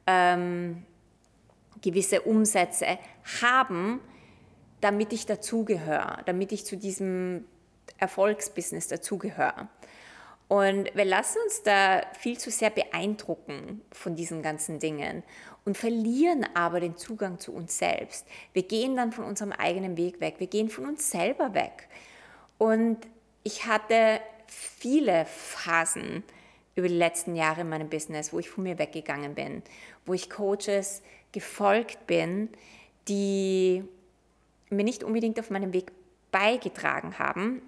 ähm, 0.08 0.86
gewisse 1.82 2.22
Umsätze 2.22 3.00
haben, 3.42 4.00
damit 4.82 5.14
ich 5.14 5.26
dazugehöre, 5.26 6.22
damit 6.26 6.52
ich 6.52 6.66
zu 6.66 6.78
diesem 6.78 7.46
Erfolgsbusiness 7.98 8.88
dazugehöre. 8.88 9.70
Und 10.48 10.94
wir 10.96 11.06
lassen 11.06 11.38
uns 11.46 11.64
da 11.64 12.02
viel 12.20 12.38
zu 12.38 12.52
sehr 12.52 12.72
beeindrucken 12.72 13.82
von 13.94 14.16
diesen 14.16 14.42
ganzen 14.42 14.80
Dingen 14.80 15.24
und 15.64 15.78
verlieren 15.78 16.46
aber 16.56 16.82
den 16.82 16.98
Zugang 16.98 17.40
zu 17.40 17.54
uns 17.54 17.78
selbst. 17.78 18.28
Wir 18.52 18.64
gehen 18.64 18.98
dann 18.98 19.14
von 19.14 19.24
unserem 19.24 19.54
eigenen 19.54 19.96
Weg 19.96 20.20
weg, 20.20 20.36
wir 20.40 20.48
gehen 20.48 20.70
von 20.70 20.88
uns 20.88 21.10
selber 21.10 21.54
weg. 21.54 21.88
Und 22.58 22.98
ich 23.44 23.66
hatte 23.66 24.20
viele 24.48 25.26
Phasen 25.26 26.24
über 26.76 26.88
die 26.88 26.96
letzten 26.96 27.36
Jahre 27.36 27.62
in 27.62 27.70
meinem 27.70 27.90
Business, 27.90 28.34
wo 28.34 28.40
ich 28.40 28.50
von 28.50 28.64
mir 28.64 28.78
weggegangen 28.78 29.36
bin, 29.36 29.64
wo 30.06 30.14
ich 30.14 30.30
Coaches 30.30 31.02
gefolgt 31.32 32.08
bin, 32.08 32.50
die 33.08 33.84
mir 34.70 34.84
nicht 34.84 35.04
unbedingt 35.04 35.40
auf 35.40 35.50
meinem 35.50 35.74
Weg 35.74 35.92
beigetragen 36.32 37.20
haben. 37.20 37.62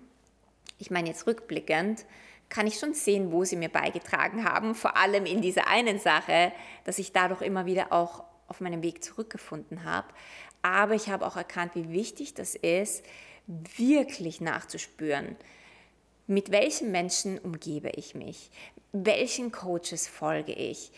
Ich 0.80 0.92
meine 0.92 1.10
jetzt 1.10 1.28
rückblickend, 1.28 2.06
kann 2.50 2.68
ich 2.68 2.80
schon 2.80 2.94
sehen, 2.94 3.32
wo 3.32 3.44
sie 3.44 3.56
mir 3.56 3.70
beigetragen 3.70 4.44
haben, 4.44 4.76
vor 4.76 4.96
allem 4.96 5.26
in 5.26 5.42
dieser 5.42 5.68
einen 5.68 6.00
Sache, 6.00 6.52
dass 6.86 7.00
ich 7.00 7.12
dadurch 7.12 7.42
immer 7.42 7.66
wieder 7.66 7.92
auch 7.92 8.24
auf 8.48 8.62
meinem 8.62 8.84
Weg 8.84 9.04
zurückgefunden 9.04 9.84
habe. 9.84 10.08
Aber 10.62 10.94
ich 10.94 11.10
habe 11.10 11.26
auch 11.26 11.36
erkannt, 11.36 11.76
wie 11.76 11.90
wichtig 11.90 12.34
das 12.36 12.56
ist, 12.56 13.04
wirklich 13.48 14.40
nachzuspüren, 14.40 15.36
mit 16.28 16.52
welchen 16.52 16.92
Menschen 16.92 17.38
umgebe 17.40 17.90
ich 17.90 18.16
mich, 18.16 18.50
welchen 18.94 19.52
Coaches 19.52 20.08
folge 20.08 20.54
ich, 20.54 20.92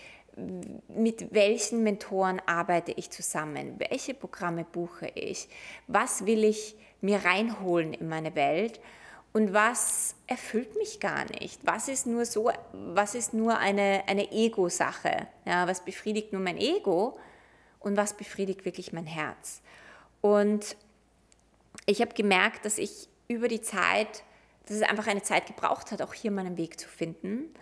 mit 0.88 1.34
welchen 1.34 1.84
Mentoren 1.84 2.41
arbeite 2.45 2.91
ich 2.91 3.10
zusammen, 3.10 3.76
welche 3.78 4.13
Programme 4.13 4.65
buche 4.65 5.08
ich, 5.15 5.48
was 5.88 6.26
will 6.26 6.43
ich 6.43 6.76
mir 7.02 7.24
reinholen 7.24 7.93
in 7.93 8.08
meine 8.10 8.36
Welt 8.36 8.80
und 9.34 9.54
was 9.54 10.15
erfüllt 10.28 10.76
mich 10.78 11.00
gar 11.00 11.26
nicht? 11.39 11.60
Was 11.65 11.88
ist 11.88 12.08
nur 12.08 12.26
so, 12.26 12.52
was 12.71 13.15
ist 13.15 13.34
nur 13.34 13.58
eine, 13.58 14.04
eine 14.08 14.32
Ego-Sache? 14.32 15.28
Ja, 15.45 15.67
was 15.67 15.84
befriedigt 15.84 16.32
nur 16.32 16.41
mein 16.41 16.58
Ego 16.58 17.19
und 17.80 17.98
was 17.98 18.15
befriedigt 18.15 18.65
wirklich 18.65 18.93
mein 18.93 19.06
Herz? 19.06 19.62
Und 20.21 20.78
ich 21.86 22.02
habe 22.02 22.13
gemerkt, 22.13 22.65
dass 22.65 22.78
ich 22.78 23.10
über 23.28 23.48
die 23.48 23.62
Zeit, 23.62 24.24
dass 24.67 24.78
es 24.78 24.84
einfach 24.84 25.08
eine 25.08 25.21
Zeit 25.21 25.48
gebraucht 25.48 25.91
hat, 25.91 26.02
auch 26.02 26.13
hier 26.13 26.32
meinen 26.32 26.58
Weg 26.58 26.80
zu 26.80 26.88
finden. 26.88 27.54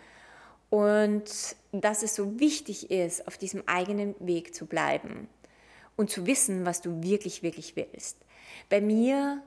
Und 0.74 1.56
dass 1.72 2.02
es 2.02 2.14
so 2.14 2.40
wichtig 2.40 2.90
ist, 2.90 3.28
auf 3.28 3.36
diesem 3.38 3.62
eigenen 3.66 4.14
Weg 4.18 4.54
zu 4.54 4.66
bleiben 4.66 5.28
und 5.96 6.10
zu 6.10 6.26
wissen, 6.26 6.66
was 6.66 6.80
du 6.80 7.02
wirklich, 7.02 7.42
wirklich 7.42 7.76
willst. 7.76 8.16
Bei 8.68 8.80
mir 8.80 9.42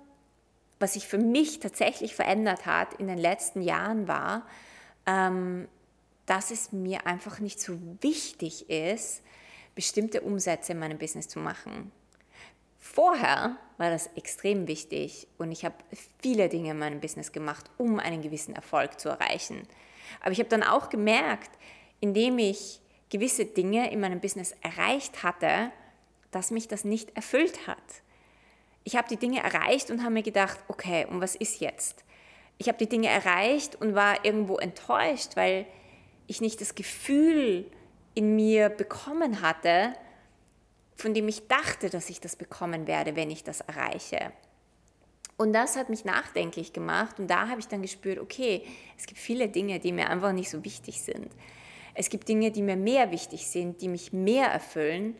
was 0.79 0.93
sich 0.93 1.07
für 1.07 1.17
mich 1.17 1.59
tatsächlich 1.59 2.15
verändert 2.15 2.65
hat 2.65 2.93
in 2.95 3.07
den 3.07 3.17
letzten 3.17 3.61
Jahren 3.61 4.07
war, 4.07 4.45
ähm, 5.05 5.67
dass 6.25 6.51
es 6.51 6.71
mir 6.71 7.07
einfach 7.07 7.39
nicht 7.39 7.59
so 7.59 7.79
wichtig 8.01 8.69
ist, 8.69 9.21
bestimmte 9.75 10.21
Umsätze 10.21 10.73
in 10.73 10.79
meinem 10.79 10.97
Business 10.97 11.27
zu 11.27 11.39
machen. 11.39 11.91
Vorher 12.79 13.57
war 13.77 13.89
das 13.89 14.07
extrem 14.15 14.67
wichtig 14.67 15.27
und 15.37 15.51
ich 15.51 15.65
habe 15.65 15.75
viele 16.21 16.49
Dinge 16.49 16.71
in 16.71 16.79
meinem 16.79 16.99
Business 16.99 17.31
gemacht, 17.31 17.69
um 17.77 17.99
einen 17.99 18.21
gewissen 18.21 18.55
Erfolg 18.55 18.99
zu 18.99 19.09
erreichen. 19.09 19.67
Aber 20.21 20.31
ich 20.31 20.39
habe 20.39 20.49
dann 20.49 20.63
auch 20.63 20.89
gemerkt, 20.89 21.51
indem 21.99 22.37
ich 22.39 22.81
gewisse 23.09 23.45
Dinge 23.45 23.91
in 23.91 23.99
meinem 23.99 24.19
Business 24.19 24.55
erreicht 24.61 25.23
hatte, 25.23 25.71
dass 26.31 26.51
mich 26.51 26.67
das 26.67 26.83
nicht 26.83 27.15
erfüllt 27.15 27.67
hat 27.67 27.81
ich 28.87 28.95
habe 28.95 29.09
die 29.09 29.17
Dinge 29.17 29.43
erreicht 29.43 29.91
und 29.91 30.01
habe 30.01 30.13
mir 30.13 30.23
gedacht, 30.23 30.57
okay, 30.69 31.05
und 31.09 31.19
was 31.19 31.35
ist 31.35 31.59
jetzt? 31.59 32.05
Ich 32.57 32.69
habe 32.69 32.77
die 32.77 32.87
Dinge 32.87 33.09
erreicht 33.09 33.75
und 33.75 33.95
war 33.95 34.23
irgendwo 34.23 34.59
enttäuscht, 34.59 35.35
weil 35.35 35.65
ich 36.25 36.39
nicht 36.39 36.61
das 36.61 36.73
Gefühl 36.73 37.69
in 38.15 38.37
mir 38.37 38.69
bekommen 38.69 39.41
hatte, 39.41 39.93
von 40.95 41.13
dem 41.13 41.27
ich 41.27 41.49
dachte, 41.49 41.89
dass 41.89 42.09
ich 42.09 42.21
das 42.21 42.37
bekommen 42.37 42.87
werde, 42.87 43.17
wenn 43.17 43.29
ich 43.29 43.43
das 43.43 43.59
erreiche. 43.59 44.31
Und 45.38 45.54
das 45.54 45.76
hat 45.76 45.89
mich 45.89 46.04
nachdenklich 46.04 46.73
gemacht 46.73 47.19
und 47.19 47.28
da 47.28 47.47
habe 47.47 47.60
ich 47.60 47.67
dann 47.67 47.84
gespürt, 47.84 48.17
okay, 48.17 48.63
es 48.97 49.06
gibt 49.06 49.19
viele 49.19 49.47
Dinge, 49.47 49.80
die 49.80 49.91
mir 49.91 50.10
einfach 50.10 50.32
nicht 50.34 50.50
so 50.50 50.65
wichtig 50.65 51.02
sind. 51.02 51.30
Es 51.93 52.10
gibt 52.10 52.28
Dinge, 52.28 52.52
die 52.52 52.63
mir 52.63 52.76
mehr 52.76 53.12
wichtig 53.12 53.47
sind, 53.47 53.82
die 53.82 53.88
mich 53.88 54.13
mehr 54.13 54.47
erfüllen, 54.47 55.15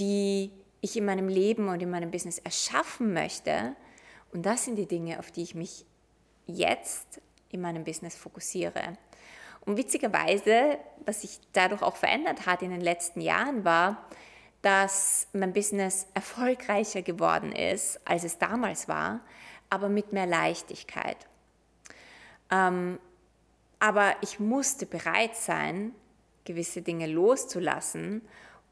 die 0.00 0.50
ich 0.80 0.96
in 0.96 1.04
meinem 1.04 1.28
Leben 1.28 1.68
und 1.68 1.80
in 1.80 1.90
meinem 1.90 2.10
Business 2.10 2.38
erschaffen 2.38 3.12
möchte. 3.12 3.76
Und 4.32 4.46
das 4.46 4.64
sind 4.64 4.76
die 4.76 4.86
Dinge, 4.86 5.20
auf 5.20 5.30
die 5.30 5.42
ich 5.42 5.54
mich 5.54 5.84
jetzt 6.46 7.20
in 7.50 7.60
meinem 7.60 7.84
Business 7.84 8.16
fokussiere. 8.16 8.98
Und 9.64 9.76
witzigerweise, 9.76 10.78
was 11.06 11.22
sich 11.22 11.38
dadurch 11.52 11.82
auch 11.82 11.96
verändert 11.96 12.46
hat 12.46 12.62
in 12.62 12.70
den 12.70 12.80
letzten 12.80 13.20
Jahren, 13.20 13.64
war, 13.64 14.08
dass 14.60 15.28
mein 15.32 15.52
Business 15.52 16.06
erfolgreicher 16.14 17.02
geworden 17.02 17.52
ist, 17.52 18.00
als 18.04 18.24
es 18.24 18.38
damals 18.38 18.88
war, 18.88 19.20
aber 19.72 19.88
mit 19.88 20.12
mehr 20.12 20.26
Leichtigkeit. 20.26 21.16
Ähm, 22.50 22.98
aber 23.80 24.14
ich 24.20 24.38
musste 24.38 24.84
bereit 24.84 25.34
sein, 25.34 25.94
gewisse 26.44 26.82
Dinge 26.82 27.06
loszulassen 27.06 28.20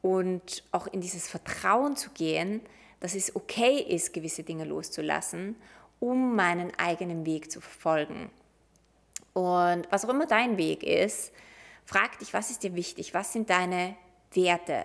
und 0.02 0.62
auch 0.72 0.86
in 0.88 1.00
dieses 1.00 1.26
Vertrauen 1.26 1.96
zu 1.96 2.10
gehen, 2.10 2.60
dass 3.00 3.14
es 3.14 3.34
okay 3.34 3.78
ist, 3.78 4.12
gewisse 4.12 4.42
Dinge 4.42 4.64
loszulassen, 4.64 5.56
um 6.00 6.36
meinen 6.36 6.70
eigenen 6.78 7.24
Weg 7.24 7.50
zu 7.50 7.62
verfolgen. 7.62 8.30
Und 9.32 9.90
was 9.90 10.04
auch 10.04 10.10
immer 10.10 10.26
dein 10.26 10.58
Weg 10.58 10.82
ist, 10.82 11.32
frag 11.86 12.18
dich, 12.18 12.34
was 12.34 12.50
ist 12.50 12.62
dir 12.62 12.74
wichtig? 12.74 13.14
Was 13.14 13.32
sind 13.32 13.48
deine 13.48 13.96
Werte? 14.34 14.84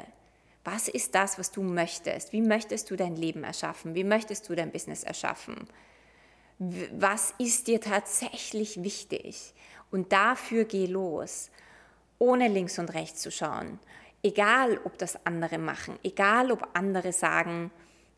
Was 0.63 0.87
ist 0.87 1.13
das, 1.13 1.37
was 1.37 1.51
du 1.51 1.61
möchtest? 1.61 2.31
Wie 2.31 2.41
möchtest 2.41 2.89
du 2.89 2.95
dein 2.95 3.17
Leben 3.17 3.43
erschaffen? 3.43 3.95
Wie 3.95 4.05
möchtest 4.05 4.47
du 4.47 4.55
dein 4.55 4.71
Business 4.71 5.03
erschaffen? 5.03 5.67
Was 6.57 7.33
ist 7.37 7.67
dir 7.67 7.81
tatsächlich 7.81 8.83
wichtig? 8.83 9.53
Und 9.91 10.11
dafür 10.11 10.65
geh 10.65 10.85
los, 10.85 11.49
ohne 12.17 12.47
links 12.47 12.79
und 12.79 12.93
rechts 12.93 13.21
zu 13.21 13.31
schauen 13.31 13.79
egal 14.25 14.79
ob 14.83 14.97
das 14.97 15.23
andere 15.23 15.59
machen, 15.59 15.99
egal 16.03 16.51
ob 16.51 16.67
andere 16.73 17.13
sagen, 17.13 17.69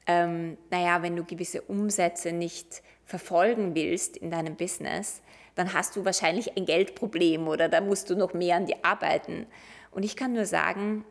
ähm, 0.08 0.58
naja, 0.72 1.04
wenn 1.04 1.18
du 1.18 1.26
gewisse 1.26 1.62
Umsätze 1.64 2.32
nicht 2.32 2.82
verfolgen 3.04 3.76
willst 3.76 4.16
in 4.16 4.32
deinem 4.32 4.56
Business, 4.56 5.22
dann 5.56 5.74
hast 5.74 5.98
du 5.98 6.06
wahrscheinlich 6.06 6.56
ein 6.56 6.66
Geldproblem 6.66 7.50
oder 7.50 7.68
da 7.68 7.82
musst 7.82 8.10
du 8.10 8.16
noch 8.16 8.34
mehr 8.34 8.56
an 8.56 8.68
dir 8.68 8.78
arbeiten. 8.84 9.48
Und 9.92 10.04
ich 10.04 10.16
kann 10.16 10.32
nur 10.32 10.46
sagen, 10.46 11.04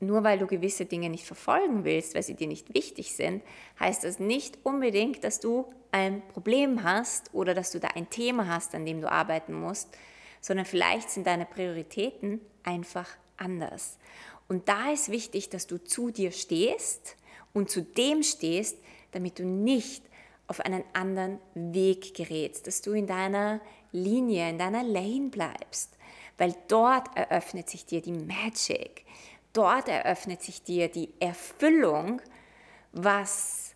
nur 0.00 0.24
weil 0.24 0.38
du 0.38 0.46
gewisse 0.46 0.84
Dinge 0.84 1.08
nicht 1.08 1.24
verfolgen 1.24 1.84
willst, 1.84 2.14
weil 2.14 2.22
sie 2.22 2.34
dir 2.34 2.46
nicht 2.46 2.74
wichtig 2.74 3.14
sind, 3.14 3.42
heißt 3.80 4.04
das 4.04 4.18
nicht 4.18 4.58
unbedingt, 4.62 5.24
dass 5.24 5.40
du 5.40 5.66
ein 5.92 6.22
Problem 6.28 6.82
hast 6.82 7.32
oder 7.32 7.54
dass 7.54 7.70
du 7.70 7.80
da 7.80 7.88
ein 7.88 8.10
Thema 8.10 8.46
hast, 8.48 8.74
an 8.74 8.84
dem 8.84 9.00
du 9.00 9.10
arbeiten 9.10 9.54
musst, 9.54 9.88
sondern 10.40 10.66
vielleicht 10.66 11.10
sind 11.10 11.26
deine 11.26 11.46
Prioritäten 11.46 12.40
einfach 12.62 13.08
anders. 13.36 13.98
Und 14.48 14.68
da 14.68 14.92
ist 14.92 15.10
wichtig, 15.10 15.48
dass 15.48 15.66
du 15.66 15.82
zu 15.82 16.10
dir 16.10 16.30
stehst 16.30 17.16
und 17.52 17.70
zu 17.70 17.82
dem 17.82 18.22
stehst, 18.22 18.78
damit 19.12 19.38
du 19.38 19.44
nicht 19.44 20.04
auf 20.46 20.60
einen 20.60 20.84
anderen 20.92 21.38
Weg 21.54 22.14
gerätst, 22.14 22.66
dass 22.66 22.82
du 22.82 22.92
in 22.92 23.06
deiner 23.06 23.60
Linie, 23.92 24.50
in 24.50 24.58
deiner 24.58 24.84
Lane 24.84 25.30
bleibst, 25.30 25.96
weil 26.38 26.54
dort 26.68 27.16
eröffnet 27.16 27.68
sich 27.68 27.86
dir 27.86 28.02
die 28.02 28.12
Magic, 28.12 29.04
dort 29.56 29.88
eröffnet 29.88 30.42
sich 30.42 30.62
dir 30.62 30.88
die 30.88 31.12
Erfüllung, 31.20 32.20
was 32.92 33.74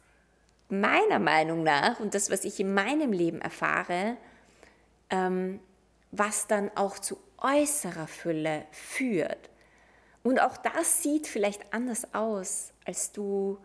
meiner 0.69 1.19
Meinung 1.19 1.63
nach 1.63 2.01
und 2.01 2.15
das, 2.15 2.31
was 2.31 2.45
ich 2.45 2.61
in 2.61 2.75
meinem 2.75 3.13
Leben 3.13 3.41
erfahre, 3.41 4.17
ähm, 5.11 5.61
was 6.11 6.47
dann 6.47 6.71
auch 6.77 6.99
zu 6.99 7.19
äußerer 7.39 8.07
Fülle 8.07 8.67
führt. 8.71 9.51
Und 10.23 10.41
auch 10.41 10.57
das 10.57 11.03
sieht 11.03 11.27
vielleicht 11.27 11.73
anders 11.73 12.15
aus, 12.15 12.73
als 12.85 13.13
du 13.13 13.59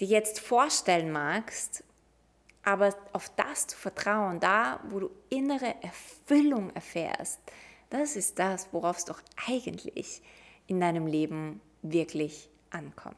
dir 0.00 0.08
jetzt 0.08 0.40
vorstellen 0.40 1.10
magst, 1.10 1.82
aber 2.62 2.94
auf 3.12 3.30
das 3.36 3.66
zu 3.66 3.76
vertrauen, 3.76 4.40
da, 4.40 4.80
wo 4.88 5.00
du 5.00 5.10
innere 5.30 5.74
Erfüllung 5.82 6.70
erfährst, 6.74 7.40
das 7.90 8.16
ist 8.16 8.38
das, 8.38 8.68
worauf 8.72 8.98
es 8.98 9.04
doch 9.04 9.22
eigentlich 9.48 10.22
in 10.66 10.80
deinem 10.80 11.06
Leben 11.06 11.60
wirklich 11.82 12.48
ankommt. 12.70 13.16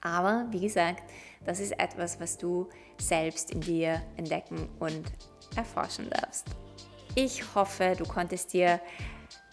Aber 0.00 0.46
wie 0.50 0.60
gesagt, 0.60 1.02
das 1.44 1.60
ist 1.60 1.78
etwas, 1.78 2.20
was 2.20 2.36
du 2.36 2.68
selbst 2.98 3.50
in 3.50 3.60
dir 3.60 4.02
entdecken 4.16 4.68
und 4.80 5.04
erforschen 5.56 6.10
darfst. 6.10 6.46
Ich 7.14 7.54
hoffe, 7.54 7.94
du 7.96 8.04
konntest 8.04 8.52
dir 8.52 8.80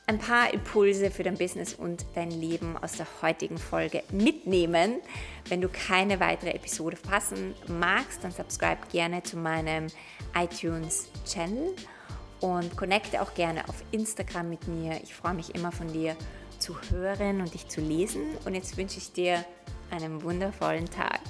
ein 0.08 0.18
paar 0.18 0.52
Impulse 0.52 1.12
für 1.12 1.22
dein 1.22 1.38
Business 1.38 1.76
und 1.76 2.04
dein 2.16 2.32
Leben 2.32 2.76
aus 2.78 2.94
der 2.94 3.06
heutigen 3.22 3.60
Folge 3.60 4.02
mitnehmen. 4.12 5.02
Wenn 5.50 5.62
du 5.62 5.70
keine 5.70 6.20
weitere 6.20 6.50
Episode 6.50 6.98
verpassen 6.98 7.54
magst, 7.68 8.24
dann 8.24 8.32
subscribe 8.32 8.82
gerne 8.92 9.22
zu 9.22 9.38
meinem 9.38 9.86
iTunes-Channel 10.36 11.76
und 12.40 12.76
connecte 12.76 13.22
auch 13.22 13.36
gerne 13.36 13.68
auf 13.70 13.84
Instagram 13.92 14.50
mit 14.50 14.68
mir. 14.68 15.00
Ich 15.04 15.14
freue 15.14 15.36
mich 15.36 15.54
immer 15.54 15.72
von 15.72 15.94
dir 15.94 16.16
zu 16.60 16.76
hören 16.90 17.42
und 17.42 17.54
dich 17.54 17.68
zu 17.68 17.82
lesen. 17.82 18.38
Und 18.46 18.56
jetzt 18.56 18.78
wünsche 18.78 18.98
ich 18.98 19.12
dir 19.12 19.44
einen 19.92 20.24
wundervollen 20.24 20.86
Tag. 20.86 21.22